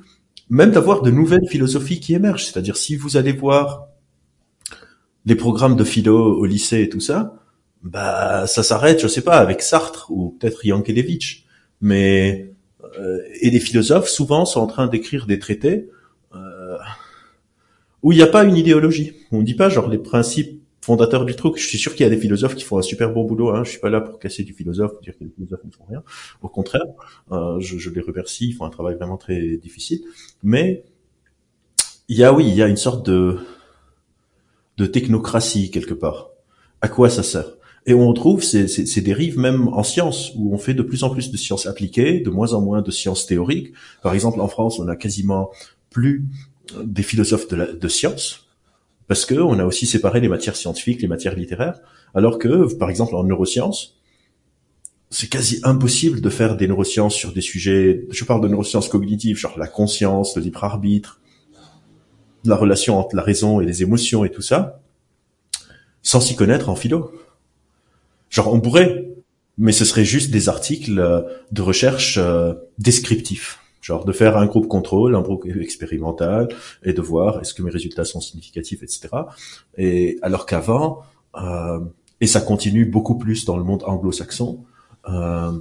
[0.49, 2.45] même d'avoir de nouvelles philosophies qui émergent.
[2.45, 3.87] C'est-à-dire, si vous allez voir
[5.25, 7.35] les programmes de philo au lycée et tout ça,
[7.83, 11.45] bah ça s'arrête, je sais pas, avec Sartre ou peut-être Yankelevitch,
[11.81, 12.53] mais
[12.99, 15.89] euh, et les philosophes souvent sont en train d'écrire des traités
[16.33, 16.77] euh,
[18.03, 19.13] où il n'y a pas une idéologie.
[19.31, 21.57] On ne dit pas genre les principes fondateur du truc.
[21.57, 23.49] Je suis sûr qu'il y a des philosophes qui font un super bon boulot.
[23.49, 23.63] Hein.
[23.63, 26.03] Je suis pas là pour casser du philosophe, dire que les philosophes ne font rien.
[26.43, 26.85] Au contraire,
[27.31, 28.49] euh, je, je, les remercie.
[28.49, 30.01] Ils font un travail vraiment très difficile.
[30.43, 30.83] Mais
[32.07, 33.39] il y a, oui, il y a une sorte de
[34.77, 36.29] de technocratie quelque part.
[36.81, 37.47] À quoi ça sert?
[37.87, 41.03] Et on trouve ces, ces, ces, dérives même en sciences, où on fait de plus
[41.03, 43.73] en plus de sciences appliquées, de moins en moins de sciences théoriques.
[44.03, 45.51] Par exemple, en France, on a quasiment
[45.89, 46.25] plus
[46.83, 48.44] des philosophes de, la, de sciences,
[49.07, 51.79] parce que on a aussi séparé les matières scientifiques, les matières littéraires,
[52.13, 53.99] alors que, par exemple, en neurosciences,
[55.09, 59.37] c'est quasi impossible de faire des neurosciences sur des sujets, je parle de neurosciences cognitives,
[59.37, 61.21] genre la conscience, le libre arbitre,
[62.43, 64.81] la relation entre la raison et les émotions et tout ça,
[66.01, 67.11] sans s'y connaître en philo.
[68.29, 69.07] Genre, on pourrait,
[69.57, 73.59] mais ce serait juste des articles de recherche euh, descriptifs.
[73.85, 76.47] Genre de faire un groupe contrôle, un groupe expérimental,
[76.81, 79.09] et de voir est-ce que mes résultats sont significatifs, etc.
[79.77, 81.03] Et alors qu'avant,
[81.39, 81.81] euh,
[82.19, 84.65] et ça continue beaucoup plus dans le monde anglo-saxon.
[85.07, 85.51] Euh,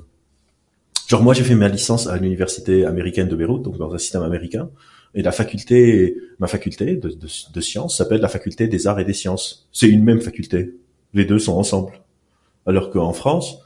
[1.06, 4.22] genre moi j'ai fait ma licence à l'université américaine de Beyrouth, donc dans un système
[4.22, 4.70] américain,
[5.14, 9.04] et la faculté, ma faculté de, de, de sciences s'appelle la faculté des arts et
[9.04, 9.68] des sciences.
[9.70, 10.78] C'est une même faculté.
[11.12, 11.92] Les deux sont ensemble.
[12.64, 13.58] Alors qu'en France,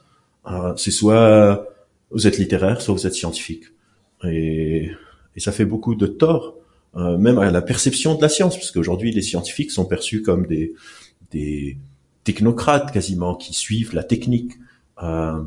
[0.50, 1.64] euh, c'est soit
[2.10, 3.66] vous êtes littéraire, soit vous êtes scientifique
[4.24, 4.90] et,
[5.36, 6.56] et ça fait beaucoup de tort,
[6.96, 10.46] euh, même à la perception de la science, parce qu'aujourd'hui les scientifiques sont perçus comme
[10.46, 10.74] des,
[11.30, 11.76] des
[12.24, 14.52] technocrates quasiment qui suivent la technique.
[15.02, 15.42] Euh,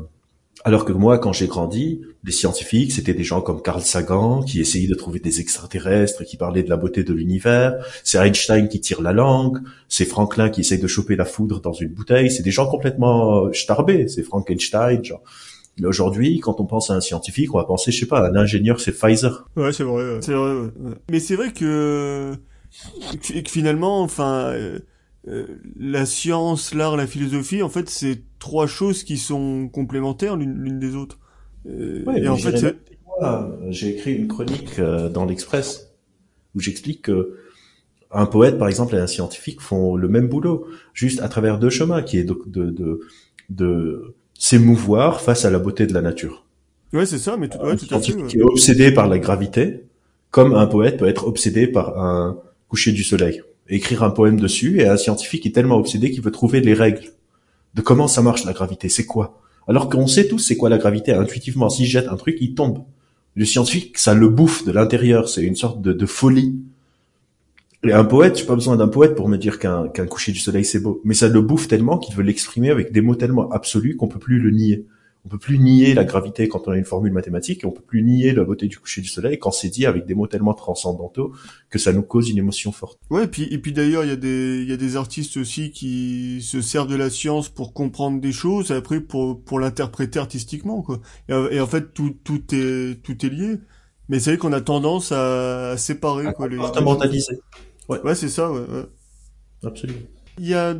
[0.64, 4.60] alors que moi, quand j'ai grandi, les scientifiques, c'était des gens comme Carl Sagan, qui
[4.60, 7.84] essayaient de trouver des extraterrestres, qui parlaient de la beauté de l'univers.
[8.04, 9.58] C'est Einstein qui tire la langue.
[9.88, 12.30] C'est Franklin qui essaye de choper la foudre dans une bouteille.
[12.30, 14.06] C'est des gens complètement starbés.
[14.06, 15.22] C'est Frankenstein, genre.
[15.82, 18.36] Aujourd'hui, quand on pense à un scientifique, on va penser, je sais pas, à un
[18.36, 19.48] ingénieur, c'est Pfizer.
[19.56, 20.18] Ouais, c'est vrai.
[20.20, 20.52] C'est vrai.
[20.54, 20.94] Ouais.
[21.10, 22.34] Mais c'est vrai que,
[23.22, 24.80] que, finalement, enfin, euh,
[25.28, 25.46] euh,
[25.78, 30.94] la science, l'art, la philosophie, en fait, c'est trois choses qui sont complémentaires l'une des
[30.94, 31.18] autres.
[31.66, 32.76] Euh, ouais, et en fait,
[33.70, 35.94] j'ai écrit une chronique euh, dans l'Express
[36.54, 37.38] où j'explique que
[38.10, 41.70] un poète, par exemple, et un scientifique font le même boulot, juste à travers deux
[41.70, 43.00] chemins, qui est de, de, de,
[43.48, 46.44] de s'émouvoir face à la beauté de la nature.
[46.92, 48.26] Ouais, c'est ça, mais tout, ouais, tout à fait.
[48.26, 49.84] Qui est obsédé par la gravité,
[50.32, 52.36] comme un poète peut être obsédé par un
[52.68, 53.42] coucher du soleil.
[53.68, 57.12] écrire un poème dessus, et un scientifique est tellement obsédé qu'il veut trouver les règles
[57.74, 59.40] de comment ça marche la gravité, c'est quoi?
[59.68, 61.70] Alors qu'on sait tous c'est quoi la gravité intuitivement.
[61.70, 62.82] S'il jette un truc, il tombe.
[63.36, 65.28] Le scientifique, ça le bouffe de l'intérieur.
[65.28, 66.56] C'est une sorte de, de folie.
[67.84, 70.64] Et un poète, j'ai pas besoin d'un poète pour me dire qu'un coucher du soleil
[70.64, 73.96] c'est beau, mais ça le bouffe tellement qu'il veut l'exprimer avec des mots tellement absolus
[73.96, 74.86] qu'on peut plus le nier.
[75.24, 77.82] On peut plus nier la gravité quand on a une formule mathématique et on peut
[77.82, 80.54] plus nier la beauté du coucher du soleil quand c'est dit avec des mots tellement
[80.54, 81.32] transcendantaux
[81.70, 82.98] que ça nous cause une émotion forte.
[83.08, 85.36] Ouais, et puis et puis d'ailleurs il y a des il y a des artistes
[85.36, 89.60] aussi qui se servent de la science pour comprendre des choses et après pour pour
[89.60, 91.00] l'interpréter artistiquement quoi.
[91.28, 93.58] Et, en fait tout tout est tout est lié.
[94.08, 96.58] Mais c'est vrai qu'on a tendance à, séparer quoi les.
[97.88, 98.00] Ouais.
[98.02, 98.50] Ouais, c'est ça.
[98.50, 98.86] Ouais, ouais.
[99.64, 100.00] Absolument.
[100.38, 100.74] Il y a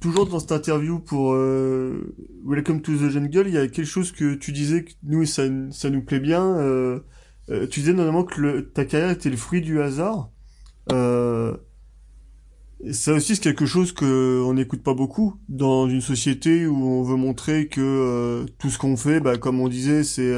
[0.00, 4.12] toujours dans cette interview pour euh, Welcome to the Jungle, il y a quelque chose
[4.12, 6.44] que tu disais que nous ça, ça nous plaît bien.
[6.58, 7.00] Euh,
[7.48, 10.30] euh, tu disais notamment que le, ta carrière était le fruit du hasard.
[10.92, 11.56] Euh,
[12.90, 17.02] ça aussi c'est quelque chose que on n'écoute pas beaucoup dans une société où on
[17.02, 20.34] veut montrer que euh, tout ce qu'on fait, bah, comme on disait, c'est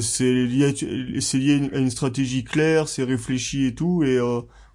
[0.00, 0.74] c'est lié,
[1.20, 4.18] c'est lié à une stratégie claire, c'est réfléchi et tout, et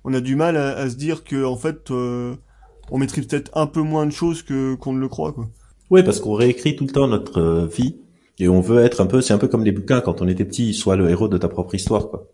[0.04, 3.82] on a du mal à, se dire que en fait on maîtrise peut-être un peu
[3.82, 5.50] moins de choses que qu'on ne le croit, quoi.
[5.90, 7.98] Oui, parce qu'on réécrit tout le temps notre euh, vie
[8.38, 10.46] et on veut être un peu, c'est un peu comme les bouquins quand on était
[10.46, 12.28] petit, soit le héros de ta propre histoire, quoi.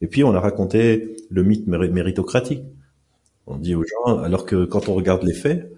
[0.00, 2.62] Et puis on a raconté le mythe méritocratique.
[3.46, 5.72] On dit aux gens, alors que quand on regarde les faits,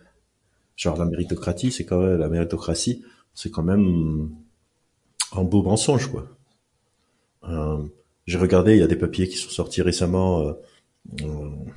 [0.76, 4.28] genre la méritocratie, c'est quand même la méritocratie, c'est quand même
[5.32, 6.26] un beau mensonge, quoi.
[7.48, 7.78] Euh,
[8.30, 10.46] J'ai regardé, il y a des papiers qui sont sortis récemment.
[10.46, 10.52] Euh,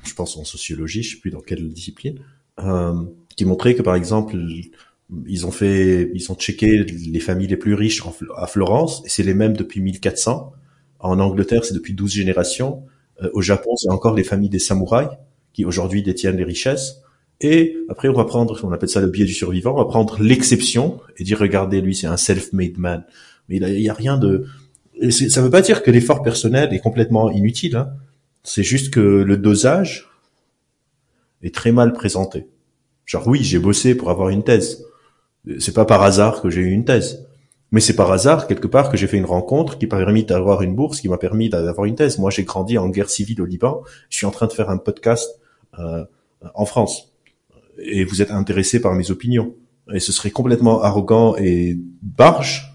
[0.04, 2.20] je pense en sociologie, je sais plus dans quelle discipline,
[2.60, 2.94] euh,
[3.34, 4.36] qui montrait que par exemple
[5.26, 8.00] ils ont fait, ils ont checké les familles les plus riches
[8.36, 10.52] à Florence et c'est les mêmes depuis 1400.
[11.00, 12.84] En Angleterre, c'est depuis 12 générations.
[13.20, 15.10] Euh, au Japon, c'est encore les familles des samouraïs
[15.52, 17.00] qui aujourd'hui détiennent les richesses.
[17.40, 20.22] Et après, on va prendre, on appelle ça le biais du survivant, on va prendre
[20.22, 23.04] l'exception et dire, regardez, lui, c'est un self-made man.
[23.48, 24.46] Mais il y a, rien de,
[25.10, 27.76] ça veut pas dire que l'effort personnel est complètement inutile.
[27.76, 27.90] Hein.
[28.42, 30.08] C'est juste que le dosage
[31.42, 32.46] est très mal présenté.
[33.04, 34.84] Genre oui, j'ai bossé pour avoir une thèse.
[35.58, 37.26] C'est pas par hasard que j'ai eu une thèse.
[37.70, 40.62] Mais c'est par hasard, quelque part, que j'ai fait une rencontre qui m'a permis d'avoir
[40.62, 42.18] une bourse, qui m'a permis d'avoir une thèse.
[42.18, 43.82] Moi, j'ai grandi en guerre civile au Liban.
[44.10, 45.40] Je suis en train de faire un podcast
[45.78, 46.04] euh,
[46.54, 47.12] en France.
[47.78, 49.54] Et vous êtes intéressé par mes opinions.
[49.92, 52.73] Et ce serait complètement arrogant et barge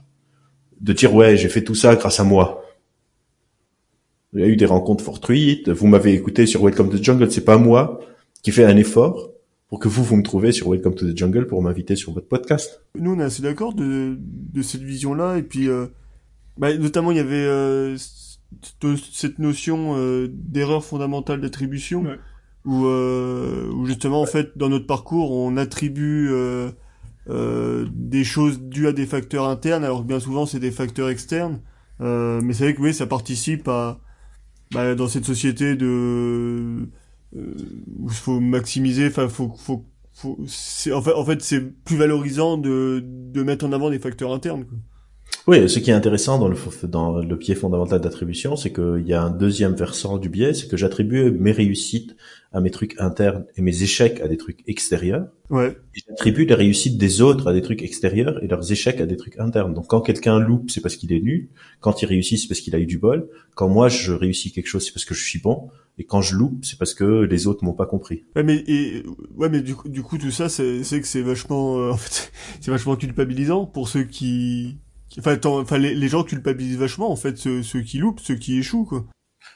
[0.81, 2.63] de dire ouais, j'ai fait tout ça grâce à moi.
[4.33, 5.69] Il y a eu des rencontres fortuites.
[5.69, 7.31] Vous m'avez écouté sur Welcome to the Jungle.
[7.31, 7.99] C'est pas moi
[8.43, 9.31] qui fais un effort
[9.69, 12.27] pour que vous, vous me trouvez sur Welcome to the Jungle pour m'inviter sur votre
[12.27, 12.81] podcast.
[12.95, 15.37] Nous, on est assez d'accord de, de cette vision-là.
[15.37, 15.87] Et puis, euh,
[16.57, 22.05] bah, notamment, il y avait euh, cette notion euh, d'erreur fondamentale d'attribution.
[22.65, 26.29] Où, euh, où, justement, en fait, dans notre parcours, on attribue
[27.29, 31.61] des choses dues à des facteurs internes, alors que bien souvent, c'est des facteurs externes.
[31.99, 33.99] mais c'est vrai que oui, ça participe à
[34.71, 36.87] bah, dans cette société de
[37.35, 37.55] euh,
[37.97, 40.37] où il faut maximiser, enfin faut faut faut
[40.93, 44.65] en fait en fait c'est plus valorisant de de mettre en avant des facteurs internes.
[44.65, 44.77] Quoi.
[45.47, 49.13] Oui, ce qui est intéressant dans le dans le biais fondamental d'attribution, c'est qu'il y
[49.13, 52.15] a un deuxième versant du biais, c'est que j'attribue mes réussites
[52.51, 55.27] à mes trucs internes et mes échecs à des trucs extérieurs.
[55.49, 55.75] Ouais.
[56.07, 59.39] j'attribue les réussites des autres à des trucs extérieurs et leurs échecs à des trucs
[59.39, 59.73] internes.
[59.73, 61.49] Donc quand quelqu'un loupe, c'est parce qu'il est nul.
[61.79, 63.27] Quand il réussit, c'est parce qu'il a eu du bol.
[63.55, 65.69] Quand moi je réussis quelque chose, c'est parce que je suis bon.
[65.97, 68.23] Et quand je loupe, c'est parce que les autres m'ont pas compris.
[68.35, 69.03] Ouais, mais et,
[69.35, 72.31] ouais, mais du coup, du coup, tout ça, c'est que c'est vachement, euh, en fait,
[72.61, 74.77] c'est vachement culpabilisant pour ceux qui,
[75.17, 79.05] enfin, les, les, gens culpabilisent vachement, en fait, ceux, qui loupent, ceux qui échouent, quoi.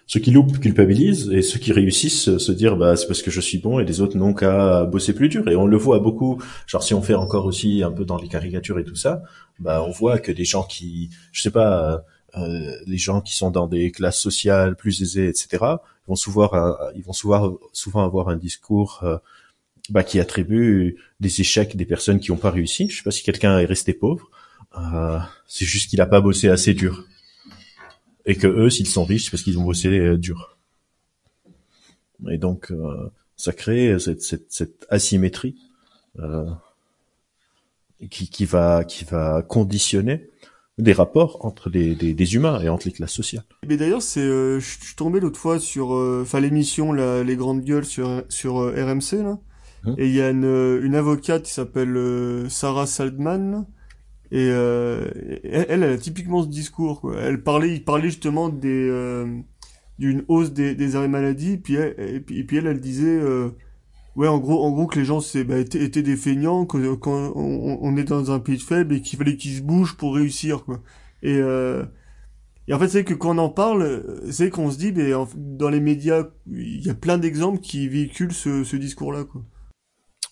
[0.05, 3.39] Ceux qui loupent culpabilisent et ceux qui réussissent se dire bah c'est parce que je
[3.39, 5.47] suis bon et les autres n'ont qu'à bosser plus dur.
[5.47, 6.41] Et on le voit beaucoup.
[6.67, 9.23] Genre si on fait encore aussi un peu dans les caricatures et tout ça
[9.59, 12.03] bah on voit que des gens qui je sais pas
[12.37, 15.63] euh, les gens qui sont dans des classes sociales plus aisées etc
[16.07, 16.49] vont souvent
[16.95, 19.17] ils vont souvent souvent avoir un discours euh,
[19.89, 22.89] bah, qui attribue des échecs des personnes qui n'ont pas réussi.
[22.89, 24.29] Je sais pas si quelqu'un est resté pauvre
[24.77, 27.05] euh, c'est juste qu'il a pas bossé assez dur
[28.25, 30.57] et que eux, s'ils sont riches, c'est parce qu'ils ont bossé euh, dur.
[32.31, 35.55] Et donc, euh, ça crée cette, cette, cette asymétrie
[36.19, 36.45] euh,
[38.09, 40.29] qui, qui, va, qui va conditionner
[40.77, 43.43] des rapports entre des, des, des, humains et entre les classes sociales.
[43.67, 47.85] Mais d'ailleurs, c'est, euh, je suis tombé l'autre fois sur, enfin l'émission les grandes gueules
[47.85, 49.29] sur sur RMC là,
[49.85, 49.95] hein?
[49.97, 53.65] Et il y a une, une avocate qui s'appelle Sarah Saldman
[54.33, 55.11] et euh,
[55.43, 57.01] elle, elle a typiquement ce discours.
[57.01, 57.21] Quoi.
[57.21, 59.27] Elle parlait, il parlait justement des euh,
[59.99, 61.57] d'une hausse des, des arrêts maladie.
[61.57, 63.51] Puis elle, et puis, elle, elle disait, euh,
[64.15, 66.97] ouais, en gros, en gros que les gens c'est bah, étaient, étaient, des feignants, que
[67.05, 70.65] on, on, est dans un pays faible et qu'il fallait qu'ils se bougent pour réussir.
[70.65, 70.81] Quoi.
[71.21, 71.85] Et euh,
[72.67, 75.69] et en fait, c'est que quand on en parle, c'est qu'on se dit, mais dans
[75.69, 79.43] les médias, il y a plein d'exemples qui véhiculent ce, ce discours-là, quoi.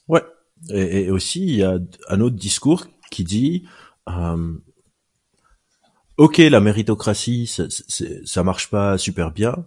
[0.08, 0.24] Ouais.
[0.74, 1.78] Et, aussi, il y a
[2.10, 3.68] un autre discours qui dit
[4.10, 4.54] euh,
[6.18, 7.64] ok la méritocratie ça,
[8.26, 9.66] ça marche pas super bien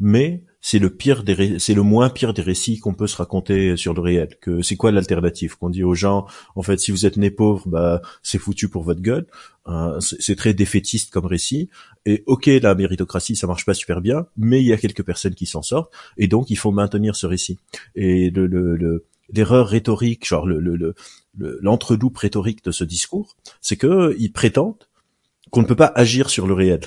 [0.00, 3.76] mais c'est le pire des c'est le moins pire des récits qu'on peut se raconter
[3.76, 4.28] sur le réel.
[4.40, 5.56] Que c'est quoi l'alternative?
[5.56, 8.82] Qu'on dit aux gens en fait si vous êtes né pauvre bah c'est foutu pour
[8.82, 9.26] votre gueule.
[9.68, 11.68] Euh, c'est très défaitiste comme récit.
[12.06, 15.34] Et ok la méritocratie ça marche pas super bien mais il y a quelques personnes
[15.34, 17.58] qui s'en sortent et donc il faut maintenir ce récit.
[17.94, 20.94] Et le, le, l'erreur rhétorique genre le, le,
[21.36, 24.88] l'entreloupe rhétorique de ce discours c'est que ils prétendent
[25.50, 26.80] qu'on ne peut pas agir sur le réel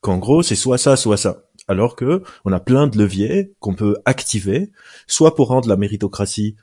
[0.00, 1.44] qu'en gros c'est soit ça soit ça.
[1.68, 4.72] Alors que on a plein de leviers qu'on peut activer,
[5.06, 6.56] soit pour rendre la méritocratie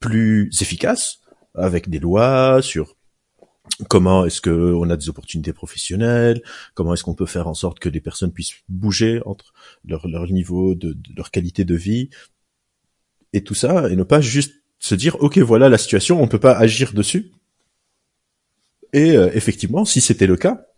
[0.00, 1.20] plus efficace,
[1.54, 2.96] avec des lois sur
[3.88, 6.42] comment est-ce que on a des opportunités professionnelles,
[6.74, 9.52] comment est-ce qu'on peut faire en sorte que les personnes puissent bouger entre
[9.84, 12.08] leur, niveau de, leur qualité de vie
[13.34, 16.38] et tout ça, et ne pas juste se dire ok voilà la situation, on peut
[16.38, 17.32] pas agir dessus.
[18.92, 20.68] Et euh, effectivement, si c'était le cas,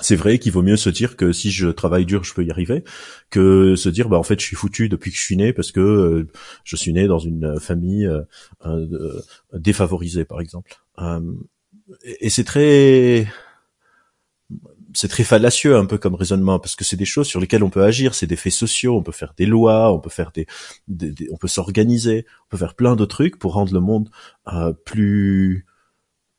[0.00, 2.50] c'est vrai qu'il vaut mieux se dire que si je travaille dur, je peux y
[2.50, 2.84] arriver,
[3.30, 5.72] que se dire bah en fait je suis foutu depuis que je suis né parce
[5.72, 6.28] que euh,
[6.64, 8.22] je suis né dans une famille euh,
[8.66, 9.20] euh,
[9.52, 10.76] défavorisée par exemple.
[12.04, 13.26] et c'est très
[14.94, 17.70] c'est très fallacieux un peu comme raisonnement parce que c'est des choses sur lesquelles on
[17.70, 20.46] peut agir, c'est des faits sociaux, on peut faire des lois, on peut faire des,
[21.30, 24.08] on peut s'organiser, on peut faire plein de trucs pour rendre le monde
[24.84, 25.66] plus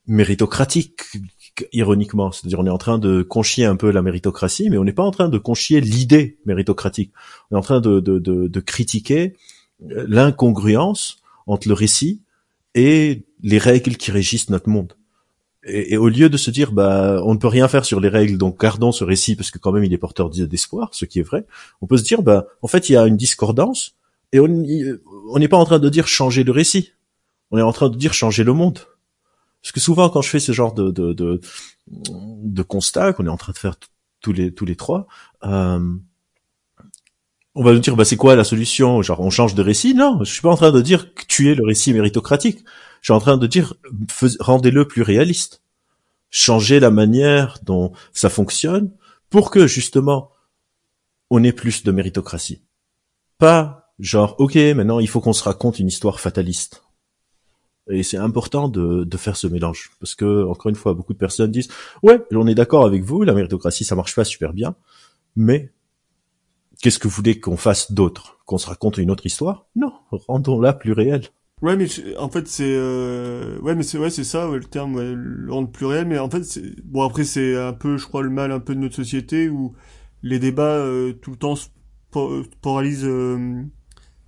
[0.08, 1.02] méritocratique,
[1.72, 2.32] ironiquement.
[2.32, 5.04] C'est-à-dire on est en train de conchier un peu la méritocratie, mais on n'est pas
[5.04, 7.12] en train de conchier l'idée méritocratique.
[7.50, 9.36] On est en train de, de, de, de critiquer
[9.84, 12.22] euh, l'incongruence entre le récit
[12.74, 14.94] et les règles qui régissent notre monde.
[15.66, 18.10] Et, et, au lieu de se dire bah on ne peut rien faire sur les
[18.10, 21.20] règles, donc gardons ce récit parce que quand même il est porteur d'espoir, ce qui
[21.20, 21.46] est vrai,
[21.82, 23.96] on peut se dire bah en fait il y a une discordance
[24.32, 26.94] et on n'est pas en train de dire changer le récit,
[27.50, 28.80] on est en train de dire changer le monde.
[29.62, 31.42] Parce que souvent, quand je fais ce genre de de, de,
[31.88, 33.76] de constat qu'on est en train de faire
[34.22, 35.08] tous les tous les trois,
[35.44, 35.80] euh,
[37.56, 39.02] on va nous dire bah c'est quoi la solution?
[39.02, 39.96] Genre on change de récit?
[39.96, 42.64] Non, je suis pas en train de dire que tu es le récit méritocratique.
[43.06, 43.76] Je suis en train de dire
[44.40, 45.62] rendez-le plus réaliste.
[46.32, 48.90] Changez la manière dont ça fonctionne
[49.30, 50.32] pour que justement
[51.30, 52.64] on ait plus de méritocratie.
[53.38, 56.82] Pas genre ok maintenant il faut qu'on se raconte une histoire fataliste.
[57.92, 59.92] Et c'est important de, faire ce mélange.
[60.00, 61.70] Parce que, encore une fois, beaucoup de personnes disent,
[62.02, 64.76] ouais, on est d'accord avec vous, la méritocratie, ça marche pas super bien,
[65.36, 65.72] mais
[66.82, 68.40] qu'est-ce que vous voulez qu'on fasse d'autre?
[68.48, 69.68] Qu'on se raconte une autre histoire?
[69.76, 71.30] Non, rendons-la plus réelle.
[71.62, 71.88] Ouais, mais
[72.18, 73.60] en fait c'est euh...
[73.62, 76.06] ouais, mais c'est ouais, c'est ça ouais, le terme ouais, le rendre plus réel.
[76.08, 76.44] Mais en fait,
[76.84, 79.74] bon après c'est un peu, je crois, le mal un peu de notre société où
[80.22, 81.68] les débats euh, tout le temps se
[82.62, 83.64] polarisent euh,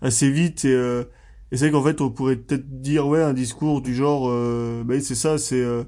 [0.01, 1.05] assez vite et euh,
[1.51, 4.99] et c'est qu'en fait, on pourrait peut-être dire, ouais, un discours du genre, euh, bah,
[5.01, 5.83] c'est ça, c'est, euh,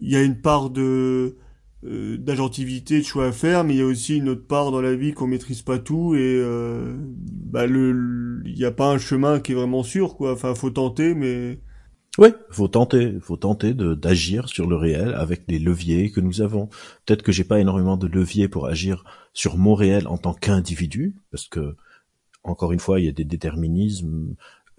[0.00, 1.36] il y a une part de
[1.84, 4.80] euh, d'agentivité, de choix à faire, mais il y a aussi une autre part dans
[4.80, 8.98] la vie qu'on maîtrise pas tout et euh, bah le, il n'y a pas un
[8.98, 10.32] chemin qui est vraiment sûr, quoi.
[10.32, 11.58] Enfin, faut tenter, mais
[12.18, 16.42] Ouais, faut tenter, faut tenter de d'agir sur le réel avec les leviers que nous
[16.42, 16.66] avons.
[17.06, 21.16] Peut-être que j'ai pas énormément de leviers pour agir sur mon réel en tant qu'individu,
[21.30, 21.74] parce que
[22.44, 24.34] encore une fois, il y a des déterminismes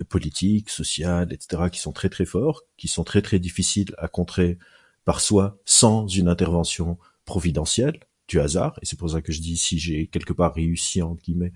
[0.10, 4.60] politiques, sociales, etc., qui sont très très forts, qui sont très très difficiles à contrer
[5.06, 8.78] par soi sans une intervention providentielle du hasard.
[8.82, 11.54] Et c'est pour ça que je dis si j'ai quelque part réussi entre guillemets,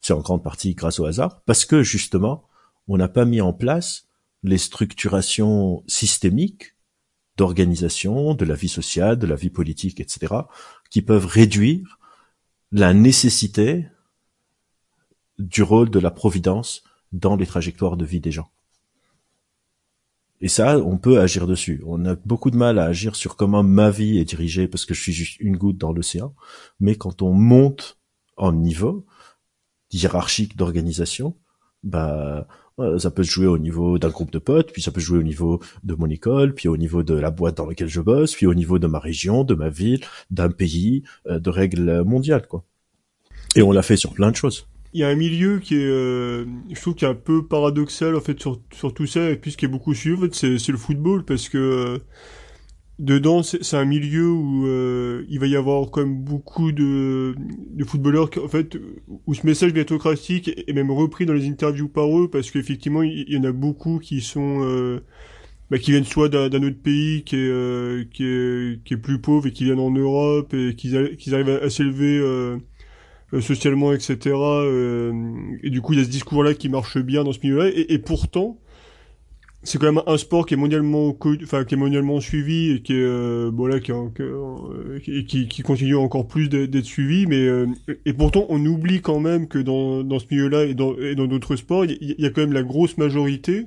[0.00, 2.48] c'est en grande partie grâce au hasard, parce que justement,
[2.88, 4.06] on n'a pas mis en place
[4.42, 6.74] les structurations systémiques
[7.36, 10.34] d'organisation, de la vie sociale, de la vie politique, etc.,
[10.90, 11.98] qui peuvent réduire
[12.72, 13.86] la nécessité
[15.38, 18.50] du rôle de la providence dans les trajectoires de vie des gens.
[20.40, 21.82] Et ça, on peut agir dessus.
[21.86, 24.94] On a beaucoup de mal à agir sur comment ma vie est dirigée parce que
[24.94, 26.34] je suis juste une goutte dans l'océan.
[26.80, 27.98] Mais quand on monte
[28.36, 29.04] en niveau
[29.92, 31.36] hiérarchique d'organisation,
[31.82, 32.46] bah,
[32.98, 35.18] ça peut se jouer au niveau d'un groupe de potes, puis ça peut se jouer
[35.18, 38.34] au niveau de mon école, puis au niveau de la boîte dans laquelle je bosse,
[38.34, 42.46] puis au niveau de ma région, de ma ville, d'un pays, euh, de règles mondiales,
[42.46, 42.64] quoi.
[43.56, 45.86] Et on l'a fait sur plein de choses il y a un milieu qui est,
[45.86, 49.36] euh, je trouve, qui est un peu paradoxal en fait sur, sur tout ça, et
[49.36, 51.98] puis ce qui est beaucoup suivi, en fait, c'est, c'est le football parce que euh,
[52.98, 57.34] dedans c'est, c'est un milieu où euh, il va y avoir quand même beaucoup de,
[57.38, 58.76] de footballeurs en fait
[59.26, 63.32] où ce message méritocratique est même repris dans les interviews par eux parce qu'effectivement il
[63.32, 65.00] y, en a beaucoup qui sont
[65.70, 69.46] bah, qui viennent soit d'un, autre pays qui est, qui est qui est plus pauvre
[69.46, 72.58] et qui viennent en Europe et qui, qui arrivent à, à s'élever euh,
[73.38, 74.18] socialement, etc.
[74.34, 75.12] Euh,
[75.62, 77.68] et du coup, il y a ce discours-là qui marche bien dans ce milieu-là.
[77.68, 78.58] Et, et, pourtant,
[79.62, 82.94] c'est quand même un sport qui est mondialement enfin qui est mondialement suivi et qui
[82.94, 87.66] est euh, bon là qui, euh, qui, qui, continue encore plus d'être suivi mais euh,
[88.06, 91.26] et pourtant on oublie quand même que dans, dans ce milieu-là et dans et dans
[91.26, 93.66] d'autres sports il y, a quand même la grosse majorité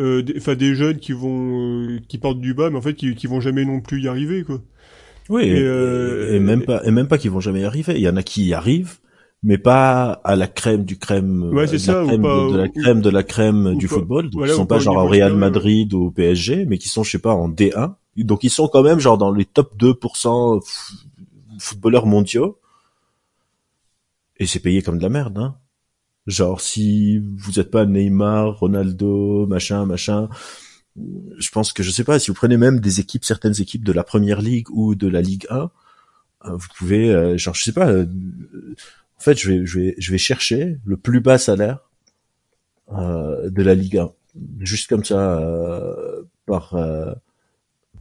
[0.00, 3.28] euh, enfin des, jeunes qui vont qui partent du bas mais en fait qui, qui
[3.28, 4.60] vont jamais non plus y arriver quoi.
[5.30, 8.08] Oui, et, et même pas et même pas qui vont jamais y arriver, il y
[8.08, 8.98] en a qui y arrivent
[9.42, 13.10] mais pas à la crème du crème, ouais, c'est ça, crème de, la crème de
[13.10, 14.28] la crème du football.
[14.28, 17.12] Donc ils sont pas genre au Real Madrid ou au PSG, mais qui sont je
[17.12, 17.94] sais pas en D1.
[18.18, 20.60] Donc ils sont quand même genre dans les top 2%
[21.58, 22.58] footballeurs mondiaux.
[24.36, 25.56] Et c'est payé comme de la merde, hein.
[26.26, 30.28] Genre si vous êtes pas Neymar, Ronaldo, machin, machin,
[30.96, 33.92] je pense que je sais pas si vous prenez même des équipes, certaines équipes de
[33.92, 35.70] la première ligue ou de la Ligue 1,
[36.46, 38.06] euh, vous pouvez, euh, genre je sais pas, euh,
[39.20, 41.90] en fait, je vais, je vais, je vais chercher le plus bas salaire
[42.92, 44.10] euh, de la Ligue 1,
[44.60, 46.74] juste comme ça, euh, par.
[46.74, 47.12] Euh,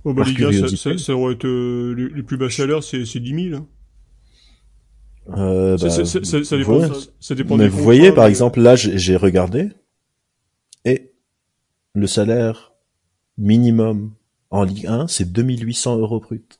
[0.06, 3.20] oh bah, Ligue 1, ça, ça, aurait été euh, les, plus bas salaires, c'est, c'est
[3.20, 3.62] 10 000.
[3.62, 3.68] Hein.
[5.38, 6.82] Euh, bah, ça, ça, dépend,
[7.20, 9.70] ça, dépend mais vous voyez, par exemple, là, j'ai regardé
[10.86, 11.12] et
[11.94, 12.69] le salaire
[13.40, 14.12] minimum
[14.52, 16.60] en Ligue 1, c'est 2800 euros brut.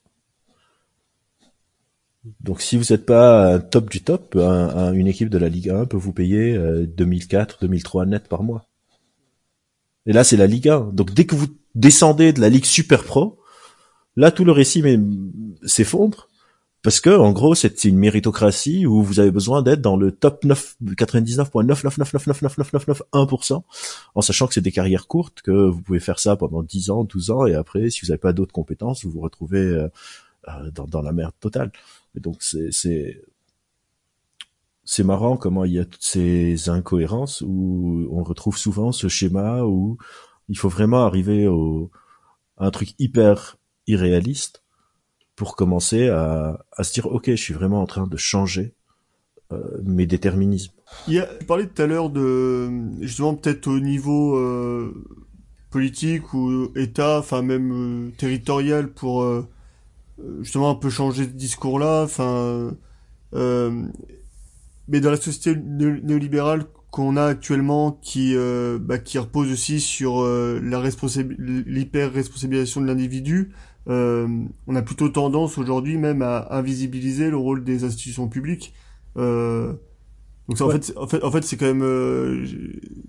[2.40, 5.96] Donc si vous n'êtes pas top du top, une équipe de la Ligue 1 peut
[5.96, 8.66] vous payer 2004, euh, 2003 net par mois.
[10.06, 10.90] Et là c'est la Ligue 1.
[10.92, 13.38] Donc dès que vous descendez de la Ligue Super Pro,
[14.16, 14.82] là tout le récit
[15.64, 16.29] s'effondre
[16.82, 20.44] parce que en gros c'est une méritocratie où vous avez besoin d'être dans le top
[20.44, 23.62] 9 99.999999991%
[24.14, 27.04] en sachant que c'est des carrières courtes que vous pouvez faire ça pendant 10 ans,
[27.04, 29.88] 12 ans et après si vous n'avez pas d'autres compétences, vous vous retrouvez
[30.72, 31.70] dans, dans la merde totale.
[32.16, 33.22] Et donc c'est c'est
[34.84, 39.64] c'est marrant comment il y a toutes ces incohérences où on retrouve souvent ce schéma
[39.64, 39.98] où
[40.48, 41.90] il faut vraiment arriver au
[42.56, 43.56] à un truc hyper
[43.86, 44.62] irréaliste
[45.40, 48.74] pour commencer à, se dire ok je suis vraiment en train de changer
[49.52, 50.74] euh, mes déterminismes.
[51.08, 52.68] Il y a, tu parlais tout à l'heure de
[53.00, 54.92] justement peut-être au niveau euh,
[55.70, 59.24] politique ou État, enfin même euh, territorial pour
[60.42, 62.02] justement un peu changer de discours-là.
[62.02, 62.76] Enfin,
[63.32, 68.36] mais dans la société néolibérale qu'on a actuellement, qui
[68.78, 70.82] bah, qui repose aussi sur la
[71.38, 73.54] l'hyper responsabilisation de l'individu,
[73.90, 74.26] euh,
[74.66, 78.72] on a plutôt tendance aujourd'hui même à invisibiliser le rôle des institutions publiques.
[79.16, 79.74] Euh,
[80.48, 82.46] donc ça, en fait, en fait, en fait, c'est quand même, euh,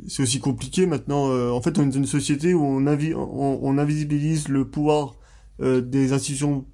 [0.08, 1.32] c'est aussi compliqué maintenant.
[1.52, 5.16] en fait, on est dans une société où on, on, on invisibilise le pouvoir
[5.60, 6.66] des institutions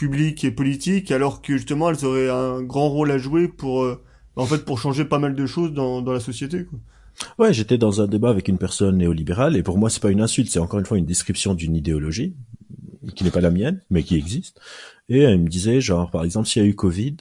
[0.00, 4.02] publique et politique, alors que justement elles auraient un grand rôle à jouer pour, euh,
[4.34, 6.64] en fait, pour changer pas mal de choses dans, dans la société.
[6.64, 6.78] Quoi.
[7.38, 10.22] Ouais, j'étais dans un débat avec une personne néolibérale et pour moi c'est pas une
[10.22, 12.34] insulte, c'est encore une fois une description d'une idéologie
[13.14, 14.60] qui n'est pas la mienne, mais qui existe.
[15.08, 17.16] Et elle me disait genre par exemple s'il y a eu Covid,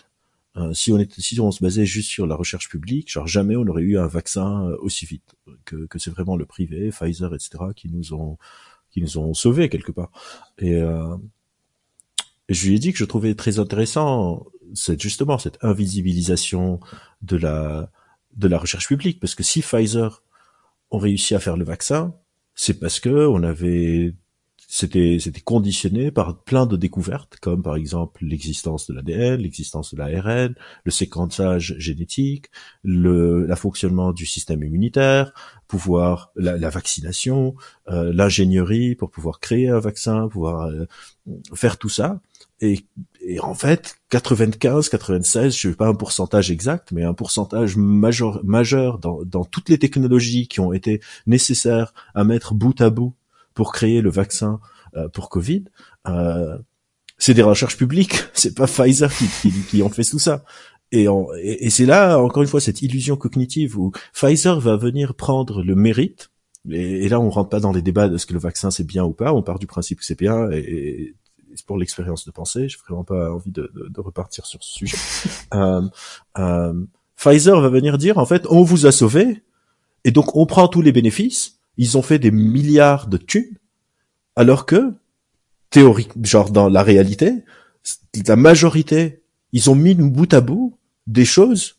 [0.57, 3.55] euh, si on était, si on se basait juste sur la recherche publique, genre jamais
[3.55, 5.35] on aurait eu un vaccin euh, aussi vite.
[5.65, 7.49] Que, que c'est vraiment le privé, Pfizer, etc.
[7.75, 8.37] qui nous ont
[8.91, 10.11] qui nous ont sauvés quelque part.
[10.57, 11.15] Et euh,
[12.49, 16.79] je lui ai dit que je trouvais très intéressant c'est justement cette invisibilisation
[17.21, 17.91] de la
[18.35, 20.23] de la recherche publique parce que si Pfizer
[20.91, 22.13] ont réussi à faire le vaccin,
[22.55, 24.13] c'est parce que on avait
[24.71, 29.99] c'était c'était conditionné par plein de découvertes comme par exemple l'existence de l'ADN, l'existence de
[29.99, 30.53] l'ARN,
[30.83, 32.51] le séquençage génétique,
[32.83, 35.33] le la fonctionnement du système immunitaire,
[35.67, 37.55] pouvoir la, la vaccination,
[37.89, 40.85] euh, l'ingénierie pour pouvoir créer un vaccin, pouvoir euh,
[41.55, 42.21] faire tout ça.
[42.61, 42.85] Et,
[43.21, 48.41] et, en fait, 95, 96, je sais pas un pourcentage exact, mais un pourcentage majeur,
[48.43, 53.15] majeur dans, dans toutes les technologies qui ont été nécessaires à mettre bout à bout
[53.59, 54.61] pour créer le vaccin
[54.95, 55.65] euh, pour Covid,
[56.07, 56.57] euh,
[57.17, 60.45] c'est des recherches publiques, c'est pas Pfizer qui, qui, qui ont fait tout ça.
[60.93, 61.07] Et,
[61.41, 65.61] et, et c'est là, encore une fois, cette illusion cognitive où Pfizer va venir prendre
[65.61, 66.31] le mérite
[66.69, 69.03] et, là, on rentre pas dans les débats de ce que le vaccin c'est bien
[69.03, 69.33] ou pas.
[69.33, 71.15] On part du principe que c'est bien et,
[71.53, 72.69] c'est pour l'expérience de pensée.
[72.69, 74.97] J'ai vraiment pas envie de, de, repartir sur ce sujet.
[75.53, 75.81] euh,
[76.37, 76.73] euh,
[77.17, 79.43] Pfizer va venir dire en fait, on vous a sauvé
[80.05, 81.58] et donc on prend tous les bénéfices.
[81.79, 83.57] Ils ont fait des milliards de thunes,
[84.35, 84.93] alors que
[85.69, 87.45] théorique, genre dans la réalité,
[88.27, 89.23] la majorité,
[89.53, 90.77] ils ont mis bout à bout
[91.07, 91.77] des choses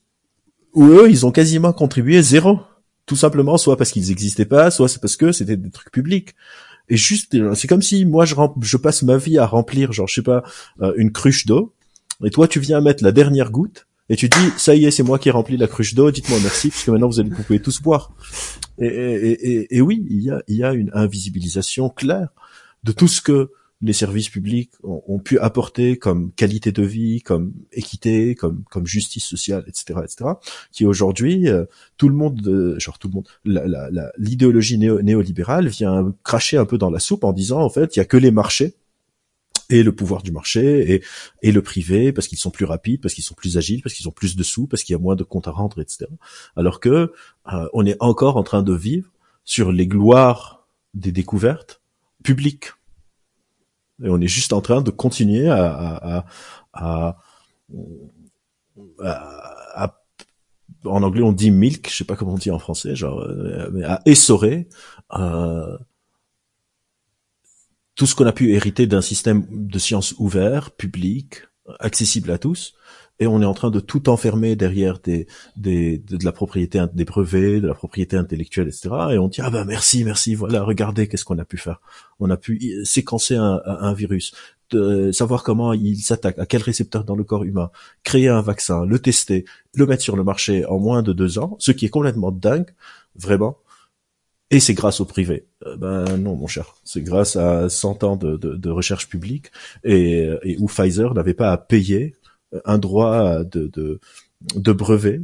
[0.73, 2.61] où eux, ils ont quasiment contribué zéro.
[3.05, 6.35] Tout simplement, soit parce qu'ils n'existaient pas, soit c'est parce que c'était des trucs publics.
[6.89, 10.23] Et juste, c'est comme si moi je, passe ma vie à remplir, genre je sais
[10.23, 10.43] pas,
[10.81, 11.75] euh, une cruche d'eau,
[12.25, 15.03] et toi tu viens mettre la dernière goutte, et tu dis ça y est c'est
[15.03, 17.81] moi qui ai la cruche d'eau dites-moi merci puisque maintenant vous allez vous pouvez tous
[17.81, 18.13] boire
[18.79, 22.29] et, oui il y a il y a une invisibilisation claire
[22.85, 23.51] de tout ce que
[23.83, 29.25] les services publics ont, pu apporter comme qualité de vie, comme équité, comme comme justice
[29.25, 30.31] sociale, etc., etc.
[30.71, 31.65] Qui aujourd'hui, euh,
[31.97, 33.29] tout le monde, euh, genre tout le monde,
[34.19, 38.03] l'idéologie néolibérale vient cracher un peu dans la soupe en disant en fait, il y
[38.03, 38.75] a que les marchés
[39.71, 41.05] et le pouvoir du marché et,
[41.43, 44.09] et le privé parce qu'ils sont plus rapides, parce qu'ils sont plus agiles, parce qu'ils
[44.09, 46.07] ont plus de sous, parce qu'il y a moins de comptes à rendre, etc.
[46.57, 47.13] Alors que
[47.53, 49.11] euh, on est encore en train de vivre
[49.45, 51.81] sur les gloires des découvertes
[52.23, 52.73] publiques
[54.03, 56.25] et on est juste en train de continuer à,
[56.73, 57.17] à,
[59.75, 59.97] à,
[60.85, 63.83] en anglais on dit milk, je sais pas comment on dit en français, genre euh,
[63.85, 64.69] à essorer
[65.19, 65.77] euh,
[68.01, 71.43] tout ce qu'on a pu hériter d'un système de sciences ouvert, public,
[71.81, 72.73] accessible à tous,
[73.19, 75.27] et on est en train de tout enfermer derrière des,
[75.59, 78.89] des de, la propriété des brevets, de la propriété intellectuelle, etc.
[79.11, 81.83] Et on dit ah ben merci, merci, voilà, regardez qu'est-ce qu'on a pu faire.
[82.21, 84.33] On a pu séquencer un, un virus,
[84.71, 87.71] de savoir comment il s'attaque, à quel récepteur dans le corps humain,
[88.03, 89.45] créer un vaccin, le tester,
[89.75, 92.71] le mettre sur le marché en moins de deux ans, ce qui est complètement dingue,
[93.15, 93.59] vraiment.
[94.51, 95.47] Et c'est grâce au privé.
[95.65, 96.75] Euh, ben non, mon cher.
[96.85, 99.53] C'est grâce à 100 ans de, de, de recherche publique
[99.85, 102.17] et, et où Pfizer n'avait pas à payer
[102.65, 104.01] un droit de, de,
[104.57, 105.21] de brevet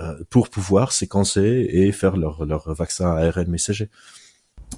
[0.00, 3.90] euh, pour pouvoir séquencer et faire leur, leur vaccin ARN messager.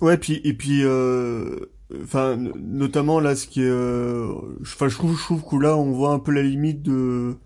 [0.00, 1.66] Ouais, puis et puis euh,
[2.02, 4.32] enfin notamment là ce qui est euh,
[4.62, 7.36] enfin je trouve je trouve que là on voit un peu la limite de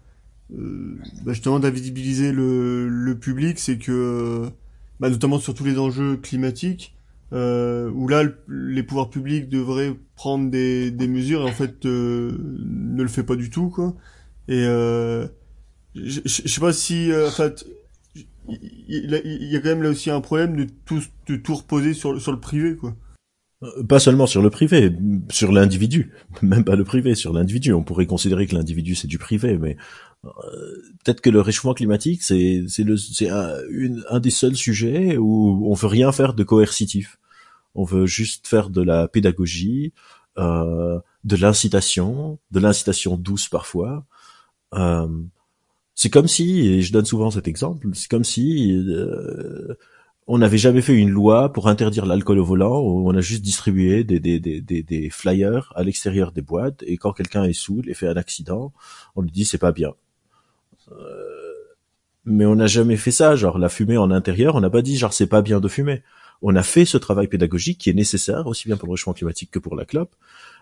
[0.49, 4.49] bah, justement d'invisibiliser le, le public, c'est que
[5.01, 6.97] bah, notamment sur tous les enjeux climatiques
[7.33, 12.39] euh, où là les pouvoirs publics devraient prendre des, des mesures et en fait euh,
[12.65, 13.95] ne le fait pas du tout quoi
[14.49, 15.27] et euh,
[15.97, 17.67] je, sais pas si euh, en fait
[18.49, 22.21] il, y a quand même là aussi un problème de tout de tout reposer sur
[22.21, 22.95] sur le privé quoi
[23.89, 24.93] pas seulement sur le privé,
[25.31, 27.73] sur l'individu, même pas le privé, sur l'individu.
[27.73, 29.79] On pourrait considérer que l'individu c'est du privé, mais
[31.05, 33.55] peut-être que le réchauffement climatique c'est c'est le c'est un,
[34.11, 37.19] un des seuls sujets où on veut rien faire de coercitif.
[37.75, 39.93] On veut juste faire de la pédagogie,
[40.39, 44.07] euh, de l'incitation, de l'incitation douce parfois.
[44.75, 45.07] Euh,
[45.95, 49.75] c'est comme si, et je donne souvent cet exemple, c'est comme si euh,
[50.27, 54.05] on n'avait jamais fait une loi pour interdire l'alcool au volant, on a juste distribué
[54.05, 57.95] des, des, des, des flyers à l'extérieur des boîtes, et quand quelqu'un est saoul et
[57.95, 58.73] fait un accident,
[59.17, 59.93] on lui dit c'est pas bien.
[60.93, 61.57] Euh,
[62.25, 64.97] mais on n'a jamais fait ça, genre la fumée en intérieur, on n'a pas dit
[64.97, 66.03] genre c'est pas bien de fumer.
[66.43, 69.51] On a fait ce travail pédagogique qui est nécessaire aussi bien pour le réchauffement climatique
[69.51, 70.15] que pour la clope,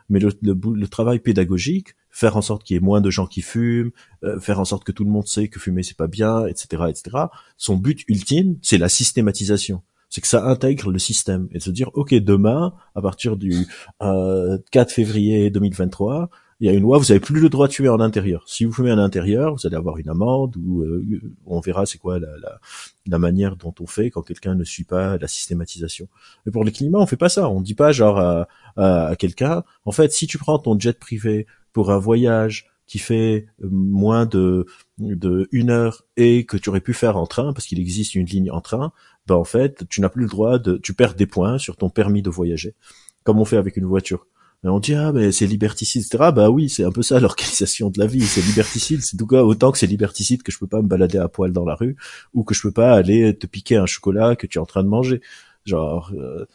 [0.08, 3.40] mais le, le, travail pédagogique, faire en sorte qu'il y ait moins de gens qui
[3.40, 3.90] fument,
[4.22, 6.84] euh, faire en sorte que tout le monde sait que fumer c'est pas bien, etc.,
[6.88, 7.16] etc.
[7.56, 9.82] Son but ultime, c'est la systématisation.
[10.10, 13.66] C'est que ça intègre le système et de se dire, ok, demain, à partir du
[14.02, 16.30] euh, 4 février 2023,
[16.64, 18.42] il y a une loi, vous avez plus le droit de fumer en intérieur.
[18.46, 21.04] Si vous fumez en intérieur, vous allez avoir une amende ou euh,
[21.44, 22.58] on verra c'est quoi la, la,
[23.06, 26.08] la, manière dont on fait quand quelqu'un ne suit pas la systématisation.
[26.46, 27.50] Mais pour le climat, on fait pas ça.
[27.50, 28.48] On dit pas genre à,
[28.78, 33.46] à, quelqu'un, en fait, si tu prends ton jet privé pour un voyage qui fait
[33.60, 34.64] moins de,
[34.96, 38.24] de une heure et que tu aurais pu faire en train parce qu'il existe une
[38.24, 38.90] ligne en train,
[39.26, 41.90] ben en fait, tu n'as plus le droit de, tu perds des points sur ton
[41.90, 42.74] permis de voyager,
[43.22, 44.26] comme on fait avec une voiture
[44.70, 46.30] on dit ah mais c'est liberticide etc.
[46.34, 49.42] Bah oui c'est un peu ça l'organisation de la vie c'est liberticide c'est tout cas
[49.42, 51.96] autant que c'est liberticide que je peux pas me balader à poil dans la rue
[52.32, 54.82] ou que je peux pas aller te piquer un chocolat que tu es en train
[54.82, 55.20] de manger
[55.64, 56.46] genre euh,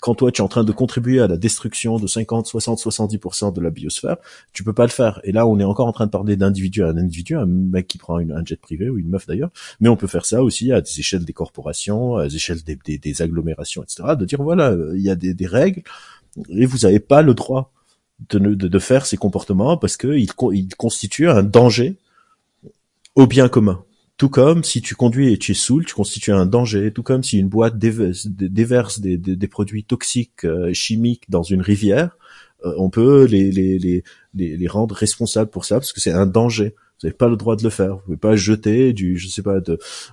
[0.00, 3.54] quand toi tu es en train de contribuer à la destruction de 50, 60, 70%
[3.54, 4.16] de la biosphère,
[4.52, 5.20] tu peux pas le faire.
[5.24, 7.88] Et là, on est encore en train de parler d'individu à un individu, un mec
[7.88, 10.42] qui prend une, un jet privé ou une meuf d'ailleurs, mais on peut faire ça
[10.42, 14.14] aussi à des échelles des corporations, à des échelles des, des, agglomérations, etc.
[14.18, 15.82] De dire voilà, il y a des règles,
[16.48, 17.72] et vous n'avez pas le droit
[18.30, 21.96] de, faire ces comportements parce qu'ils il constituent un danger
[23.14, 23.84] au bien commun.
[24.16, 26.92] Tout comme si tu conduis et tu es saoul, tu constitues un danger.
[26.92, 32.16] Tout comme si une boîte déverse, des, produits toxiques euh, chimiques dans une rivière,
[32.64, 33.52] euh, on peut les,
[34.34, 36.74] les, rendre responsables pour ça parce que c'est un danger.
[37.00, 37.96] Vous n'avez pas le droit de le faire.
[37.96, 39.60] Vous pouvez pas jeter du, je sais pas,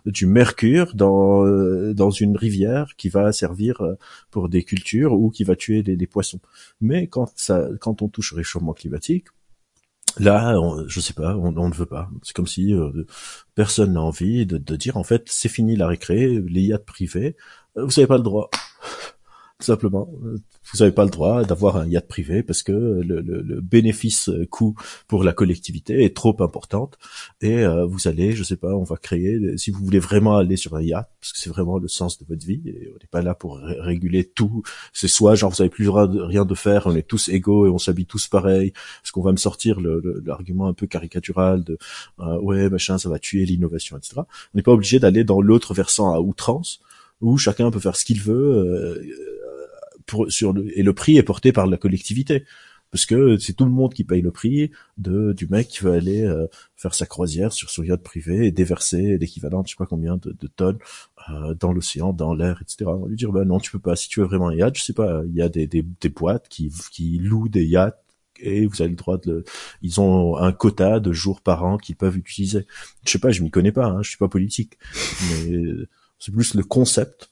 [0.05, 3.95] du mercure dans euh, dans une rivière qui va servir euh,
[4.29, 6.39] pour des cultures ou qui va tuer des, poissons.
[6.81, 9.27] Mais quand ça, quand on touche au réchauffement climatique,
[10.17, 12.09] Là, on, je sais pas, on, ne veut pas.
[12.23, 13.05] C'est comme si euh,
[13.53, 17.36] personne n'a envie de, de, dire en fait c'est fini la récré, les yachts privés,
[17.75, 18.49] vous n'avez pas le droit.
[19.60, 20.10] Tout simplement.
[20.22, 24.30] Vous n'avez pas le droit d'avoir un yacht privé parce que le, le, le bénéfice
[24.49, 24.76] coût
[25.08, 26.97] pour la collectivité est trop importante
[27.39, 30.58] et euh, vous allez, je sais pas, on va créer si vous voulez vraiment aller
[30.58, 33.08] sur un yacht parce que c'est vraiment le sens de votre vie et on n'est
[33.10, 34.62] pas là pour réguler tout.
[34.91, 37.66] C'est soit genre vous avez plus droit de rien de faire, on est tous égaux
[37.66, 38.74] et on s'habille tous pareil.
[39.01, 41.78] Parce qu'on va me sortir l'argument un peu caricatural de
[42.20, 44.16] euh, ouais machin ça va tuer l'innovation etc.
[44.18, 44.24] On
[44.56, 46.82] n'est pas obligé d'aller dans l'autre versant à outrance
[47.22, 49.01] où chacun peut faire ce qu'il veut euh,
[50.06, 52.45] pour, sur le, et le prix est porté par la collectivité
[52.91, 55.91] parce que c'est tout le monde qui paye le prix de du mec qui veut
[55.91, 56.47] aller euh,
[56.78, 60.16] faire sa croisière sur son yacht privé et déverser l'équivalent de je sais pas combien
[60.18, 60.78] de, de tonnes
[61.30, 62.86] euh, dans l'océan, dans l'air, etc.
[62.88, 64.78] On va lui dire bah non tu peux pas si tu veux vraiment un yacht,
[64.78, 67.99] je sais pas, il y a des, des, des boîtes qui qui louent des yachts
[68.39, 69.43] et vous avez le droit de le...
[69.82, 72.66] ils ont un quota de jours par an qu'ils peuvent utiliser.
[73.06, 74.78] Je sais pas, je m'y connais pas, hein, je suis pas politique,
[75.43, 75.51] mais
[76.20, 77.30] c'est plus le concept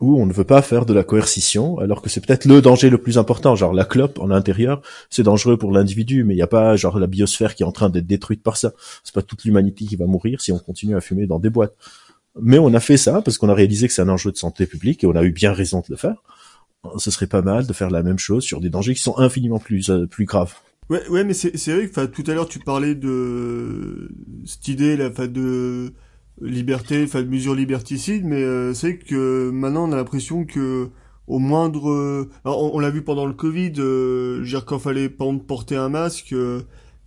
[0.00, 2.90] où on ne veut pas faire de la coercition, alors que c'est peut-être le danger
[2.90, 3.56] le plus important.
[3.56, 6.98] Genre la clope en intérieur, c'est dangereux pour l'individu, mais il n'y a pas genre
[6.98, 8.72] la biosphère qui est en train d'être détruite par ça.
[9.04, 11.74] C'est pas toute l'humanité qui va mourir si on continue à fumer dans des boîtes.
[12.40, 14.66] Mais on a fait ça parce qu'on a réalisé que c'est un enjeu de santé
[14.66, 16.22] publique et on a eu bien raison de le faire.
[16.98, 19.58] Ce serait pas mal de faire la même chose sur des dangers qui sont infiniment
[19.58, 20.54] plus euh, plus graves.
[20.88, 24.08] Ouais, ouais, mais c'est vrai que tout à l'heure tu parlais de
[24.44, 25.92] cette idée là, de
[26.40, 30.88] liberté, enfin de mesures liberticides, mais euh, c'est que maintenant on a l'impression que
[31.26, 35.88] au moindre, alors on, l'a vu pendant le Covid, euh, dire quand fallait porter un
[35.88, 36.62] masque, euh,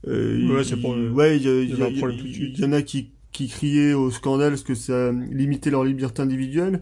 [0.06, 4.76] ouais, c'est pour, ouais, il y, en a qui qui criaient au scandale parce que
[4.76, 6.82] ça limitait leur liberté individuelle.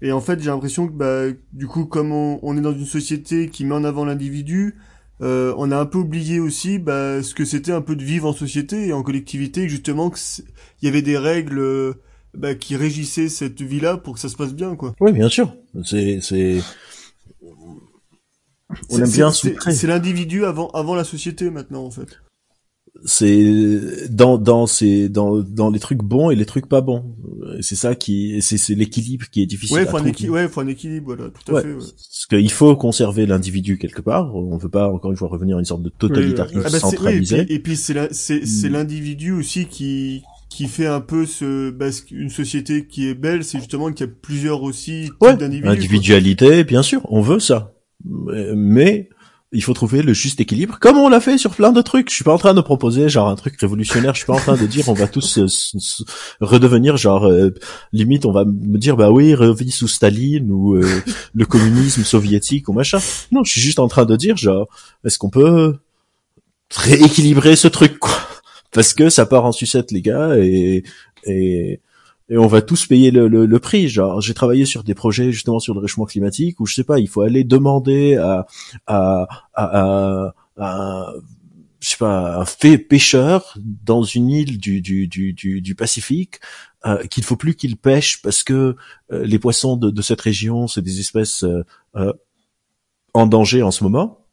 [0.00, 2.84] Et en fait, j'ai l'impression que bah, du coup, comme on, on, est dans une
[2.84, 4.76] société qui met en avant l'individu,
[5.20, 8.28] euh, on a un peu oublié aussi bah, ce que c'était un peu de vivre
[8.28, 10.44] en société et en collectivité, justement qu'il
[10.82, 11.94] y avait des règles euh,
[12.34, 14.94] bah, qui régissaient cette vie-là pour que ça se passe bien, quoi.
[15.00, 15.54] Oui, bien sûr.
[15.84, 16.60] C'est, c'est,
[18.90, 22.20] on aime bien C'est l'individu avant, avant la société maintenant, en fait
[23.04, 27.04] c'est dans dans ces dans dans les trucs bons et les trucs pas bons.
[27.60, 30.60] C'est ça qui c'est c'est l'équilibre qui est difficile ouais, faut un équilibre, ouais faut
[30.60, 31.74] un équilibre voilà tout à fait ouais.
[31.74, 34.34] parce qu'il faut conserver l'individu quelque part.
[34.34, 37.46] On veut pas encore une fois revenir à une sorte de totalitarisme ah bah centralisé.
[37.48, 38.72] et puis c'est c'est c'est hmm.
[38.72, 43.58] l'individu aussi qui qui fait un peu ce bah, une société qui est belle c'est
[43.58, 45.36] justement qu'il y a plusieurs aussi ouais.
[45.36, 47.74] d'individus individualité bien sûr on veut ça.
[48.04, 49.08] Mais
[49.52, 52.10] il faut trouver le juste équilibre, comme on l'a fait sur plein de trucs.
[52.10, 54.12] Je suis pas en train de proposer genre un truc révolutionnaire.
[54.12, 55.46] Je suis pas en train de dire on va tous euh,
[56.40, 57.54] redevenir genre euh,
[57.92, 61.02] limite on va me dire bah oui revis sous Staline ou euh,
[61.34, 62.98] le communisme soviétique ou machin.
[63.32, 64.68] Non, je suis juste en train de dire genre
[65.04, 65.76] est-ce qu'on peut
[66.74, 68.12] rééquilibrer ce truc quoi?
[68.70, 70.84] Parce que ça part en sucette les gars et
[71.24, 71.80] et
[72.28, 73.88] et on va tous payer le, le, le prix.
[73.88, 76.98] Genre, j'ai travaillé sur des projets justement sur le réchauffement climatique où je sais pas,
[76.98, 78.46] il faut aller demander à
[78.86, 81.12] à à, à,
[81.80, 86.40] je sais pas un pêcheur dans une île du du du du, du Pacifique
[86.86, 88.76] euh, qu'il faut plus qu'il pêche parce que
[89.12, 91.64] euh, les poissons de, de, cette région c'est des espèces euh,
[91.96, 92.12] euh
[93.14, 94.27] en danger en ce moment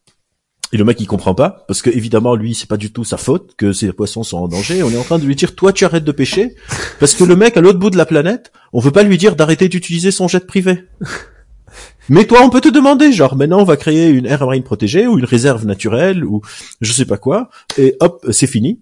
[0.76, 3.16] et le mec il comprend pas parce que évidemment lui c'est pas du tout sa
[3.16, 4.84] faute que ses poissons sont en danger.
[4.84, 6.54] On est en train de lui dire toi tu arrêtes de pêcher
[7.00, 9.38] parce que le mec à l'autre bout de la planète, on veut pas lui dire
[9.38, 10.84] d'arrêter d'utiliser son jet privé.
[12.10, 15.08] Mais toi on peut te demander genre maintenant on va créer une aire marine protégée
[15.08, 16.42] ou une réserve naturelle ou
[16.82, 18.82] je sais pas quoi et hop c'est fini.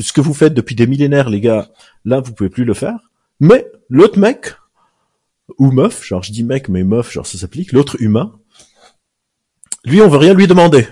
[0.00, 1.68] Ce que vous faites depuis des millénaires les gars,
[2.04, 3.10] là vous pouvez plus le faire.
[3.40, 4.54] Mais l'autre mec
[5.58, 8.38] ou meuf, genre je dis mec mais meuf genre ça s'applique, l'autre humain,
[9.84, 10.86] lui on veut rien lui demander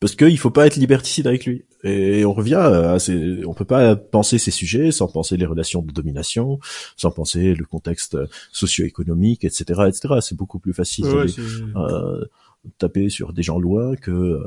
[0.00, 1.66] parce qu'il faut pas être liberticide avec lui.
[1.84, 5.82] Et on revient à ces, on peut pas penser ces sujets sans penser les relations
[5.82, 6.58] de domination,
[6.96, 8.16] sans penser le contexte
[8.50, 10.14] socio-économique, etc., etc.
[10.22, 12.24] C'est beaucoup plus facile de euh,
[12.78, 14.40] taper sur des gens loin que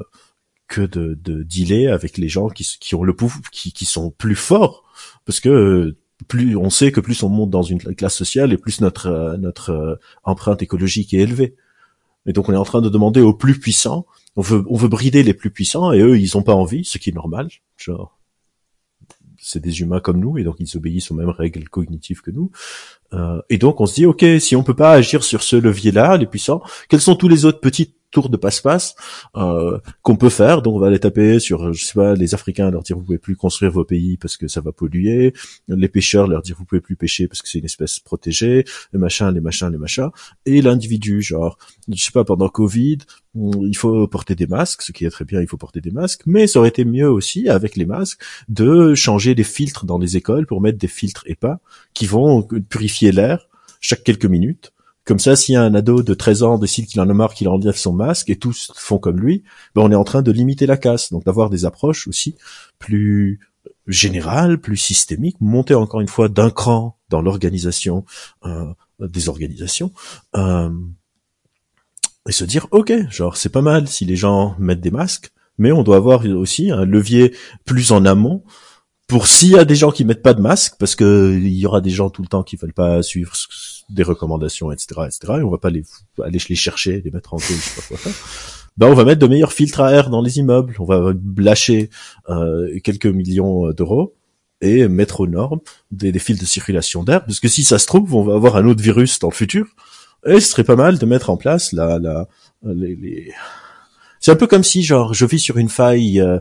[0.67, 4.09] que de, de dealer avec les gens qui, qui ont le pouvoir, qui, qui sont
[4.09, 4.83] plus forts,
[5.25, 5.95] parce que
[6.27, 9.99] plus on sait que plus on monte dans une classe sociale et plus notre notre
[10.23, 11.55] empreinte écologique est élevée.
[12.25, 14.87] Et donc on est en train de demander aux plus puissants on veut, on veut
[14.87, 17.49] brider les plus puissants et eux, ils ont pas envie, ce qui est normal.
[17.77, 18.17] Genre,
[19.37, 22.51] c'est des humains comme nous et donc ils obéissent aux mêmes règles cognitives que nous.
[23.13, 26.17] Euh, et donc on se dit, ok, si on peut pas agir sur ce levier-là,
[26.17, 28.95] les puissants, quels sont tous les autres petits tour de passe-passe
[29.35, 30.61] euh, qu'on peut faire.
[30.61, 33.17] Donc on va les taper sur, je sais pas, les Africains leur dire vous pouvez
[33.17, 35.33] plus construire vos pays parce que ça va polluer,
[35.67, 38.99] les pêcheurs leur dire vous pouvez plus pêcher parce que c'est une espèce protégée, les
[38.99, 40.09] machins, les machins, les machins,
[40.45, 41.57] et l'individu, genre,
[41.89, 42.99] je sais pas, pendant Covid,
[43.35, 46.21] il faut porter des masques, ce qui est très bien, il faut porter des masques,
[46.25, 50.17] mais ça aurait été mieux aussi avec les masques de changer les filtres dans les
[50.17, 51.59] écoles pour mettre des filtres EPA
[51.93, 53.47] qui vont purifier l'air
[53.79, 54.72] chaque quelques minutes
[55.05, 57.49] Comme ça, s'il y un ado de 13 ans décide qu'il en a marre, qu'il
[57.49, 59.43] enlève son masque et tous font comme lui,
[59.75, 61.11] ben on est en train de limiter la casse.
[61.11, 62.35] Donc d'avoir des approches aussi
[62.79, 63.39] plus
[63.87, 68.05] générales, plus systémiques, monter encore une fois d'un cran dans l'organisation
[68.45, 69.91] euh, des organisations.
[70.35, 70.69] Euh,
[72.27, 75.71] et se dire ok genre c'est pas mal si les gens mettent des masques mais
[75.71, 77.35] on doit avoir aussi un levier
[77.65, 78.43] plus en amont
[79.07, 81.65] pour s'il y a des gens qui mettent pas de masque parce que il y
[81.65, 83.33] aura des gens tout le temps qui veulent pas suivre
[83.89, 85.83] des recommandations etc etc et on va pas les
[86.23, 88.13] aller les chercher les mettre en cause je sais pas quoi faire.
[88.77, 90.75] Ben on va mettre de meilleurs filtres à air dans les immeubles.
[90.79, 91.91] On va lâcher
[92.29, 94.15] euh, quelques millions d'euros
[94.61, 95.59] et mettre aux normes
[95.91, 98.55] des, des fils de circulation d'air parce que si ça se trouve on va avoir
[98.55, 99.67] un autre virus dans le futur.
[100.25, 102.27] Et ce serait pas mal de mettre en place la, la,
[102.63, 103.33] les, les...
[104.19, 106.39] C'est un peu comme si, genre, je vis sur une faille euh,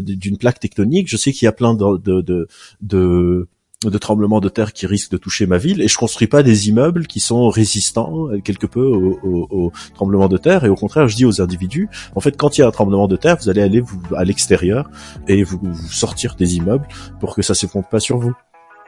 [0.00, 1.08] d'une plaque tectonique.
[1.08, 2.46] Je sais qu'il y a plein de, de, de,
[2.80, 3.48] de
[3.90, 6.68] de tremblements de terre qui risquent de toucher ma ville et je construis pas des
[6.68, 10.74] immeubles qui sont résistants euh, quelque peu au, au, au tremblement de terre et au
[10.74, 13.36] contraire je dis aux individus en fait quand il y a un tremblement de terre
[13.40, 14.90] vous allez aller vous, à l'extérieur
[15.28, 16.86] et vous, vous sortir des immeubles
[17.20, 18.34] pour que ça se pompe pas sur vous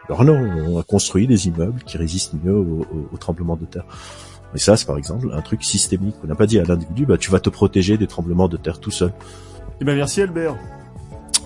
[0.07, 3.87] alors non, on a construit des immeubles qui résistent mieux au, au, tremblement de terre.
[4.55, 6.15] Et ça, c'est par exemple un truc systémique.
[6.23, 8.81] On n'a pas dit à l'individu, bah tu vas te protéger des tremblements de terre
[8.81, 9.13] tout seul.
[9.81, 10.57] Eh ben merci Albert.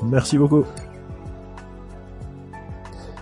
[0.03, 0.65] Merci beaucoup.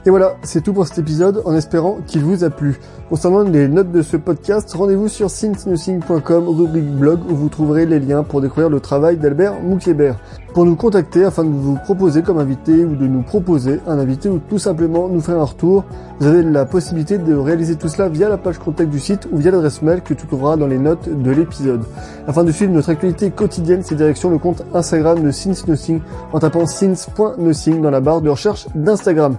[0.06, 2.78] Et voilà, c'est tout pour cet épisode en espérant qu'il vous a plu.
[3.08, 7.98] Concernant les notes de ce podcast, rendez-vous sur since-nothing.com rubrique blog où vous trouverez les
[7.98, 10.16] liens pour découvrir le travail d'Albert Moukébert.
[10.54, 14.30] Pour nous contacter afin de vous proposer comme invité ou de nous proposer un invité
[14.30, 15.84] ou tout simplement nous faire un retour,
[16.18, 19.36] vous avez la possibilité de réaliser tout cela via la page contact du site ou
[19.36, 21.84] via l'adresse mail que tu trouveras dans les notes de l'épisode.
[22.26, 25.26] Afin de suivre notre actualité quotidienne, c'est direction le compte Instagram de
[25.68, 26.00] Nothing
[26.32, 29.36] en tapant since.nothing dans la barre de recherche d'Instagram.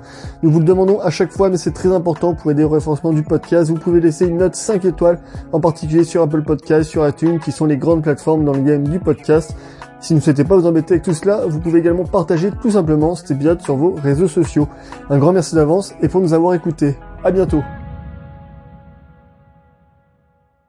[0.58, 3.22] Vous le demandons à chaque fois mais c'est très important pour aider au référencement du
[3.22, 5.20] podcast vous pouvez laisser une note 5 étoiles,
[5.52, 8.88] en particulier sur Apple Podcast, sur iTunes, qui sont les grandes plateformes dans le game
[8.88, 9.56] du podcast.
[10.00, 12.72] Si vous ne souhaitez pas vous embêter avec tout cela, vous pouvez également partager tout
[12.72, 14.68] simplement cet épisode sur vos réseaux sociaux.
[15.12, 16.96] Un grand merci d'avance et pour nous avoir écoutés.
[17.24, 17.62] À bientôt.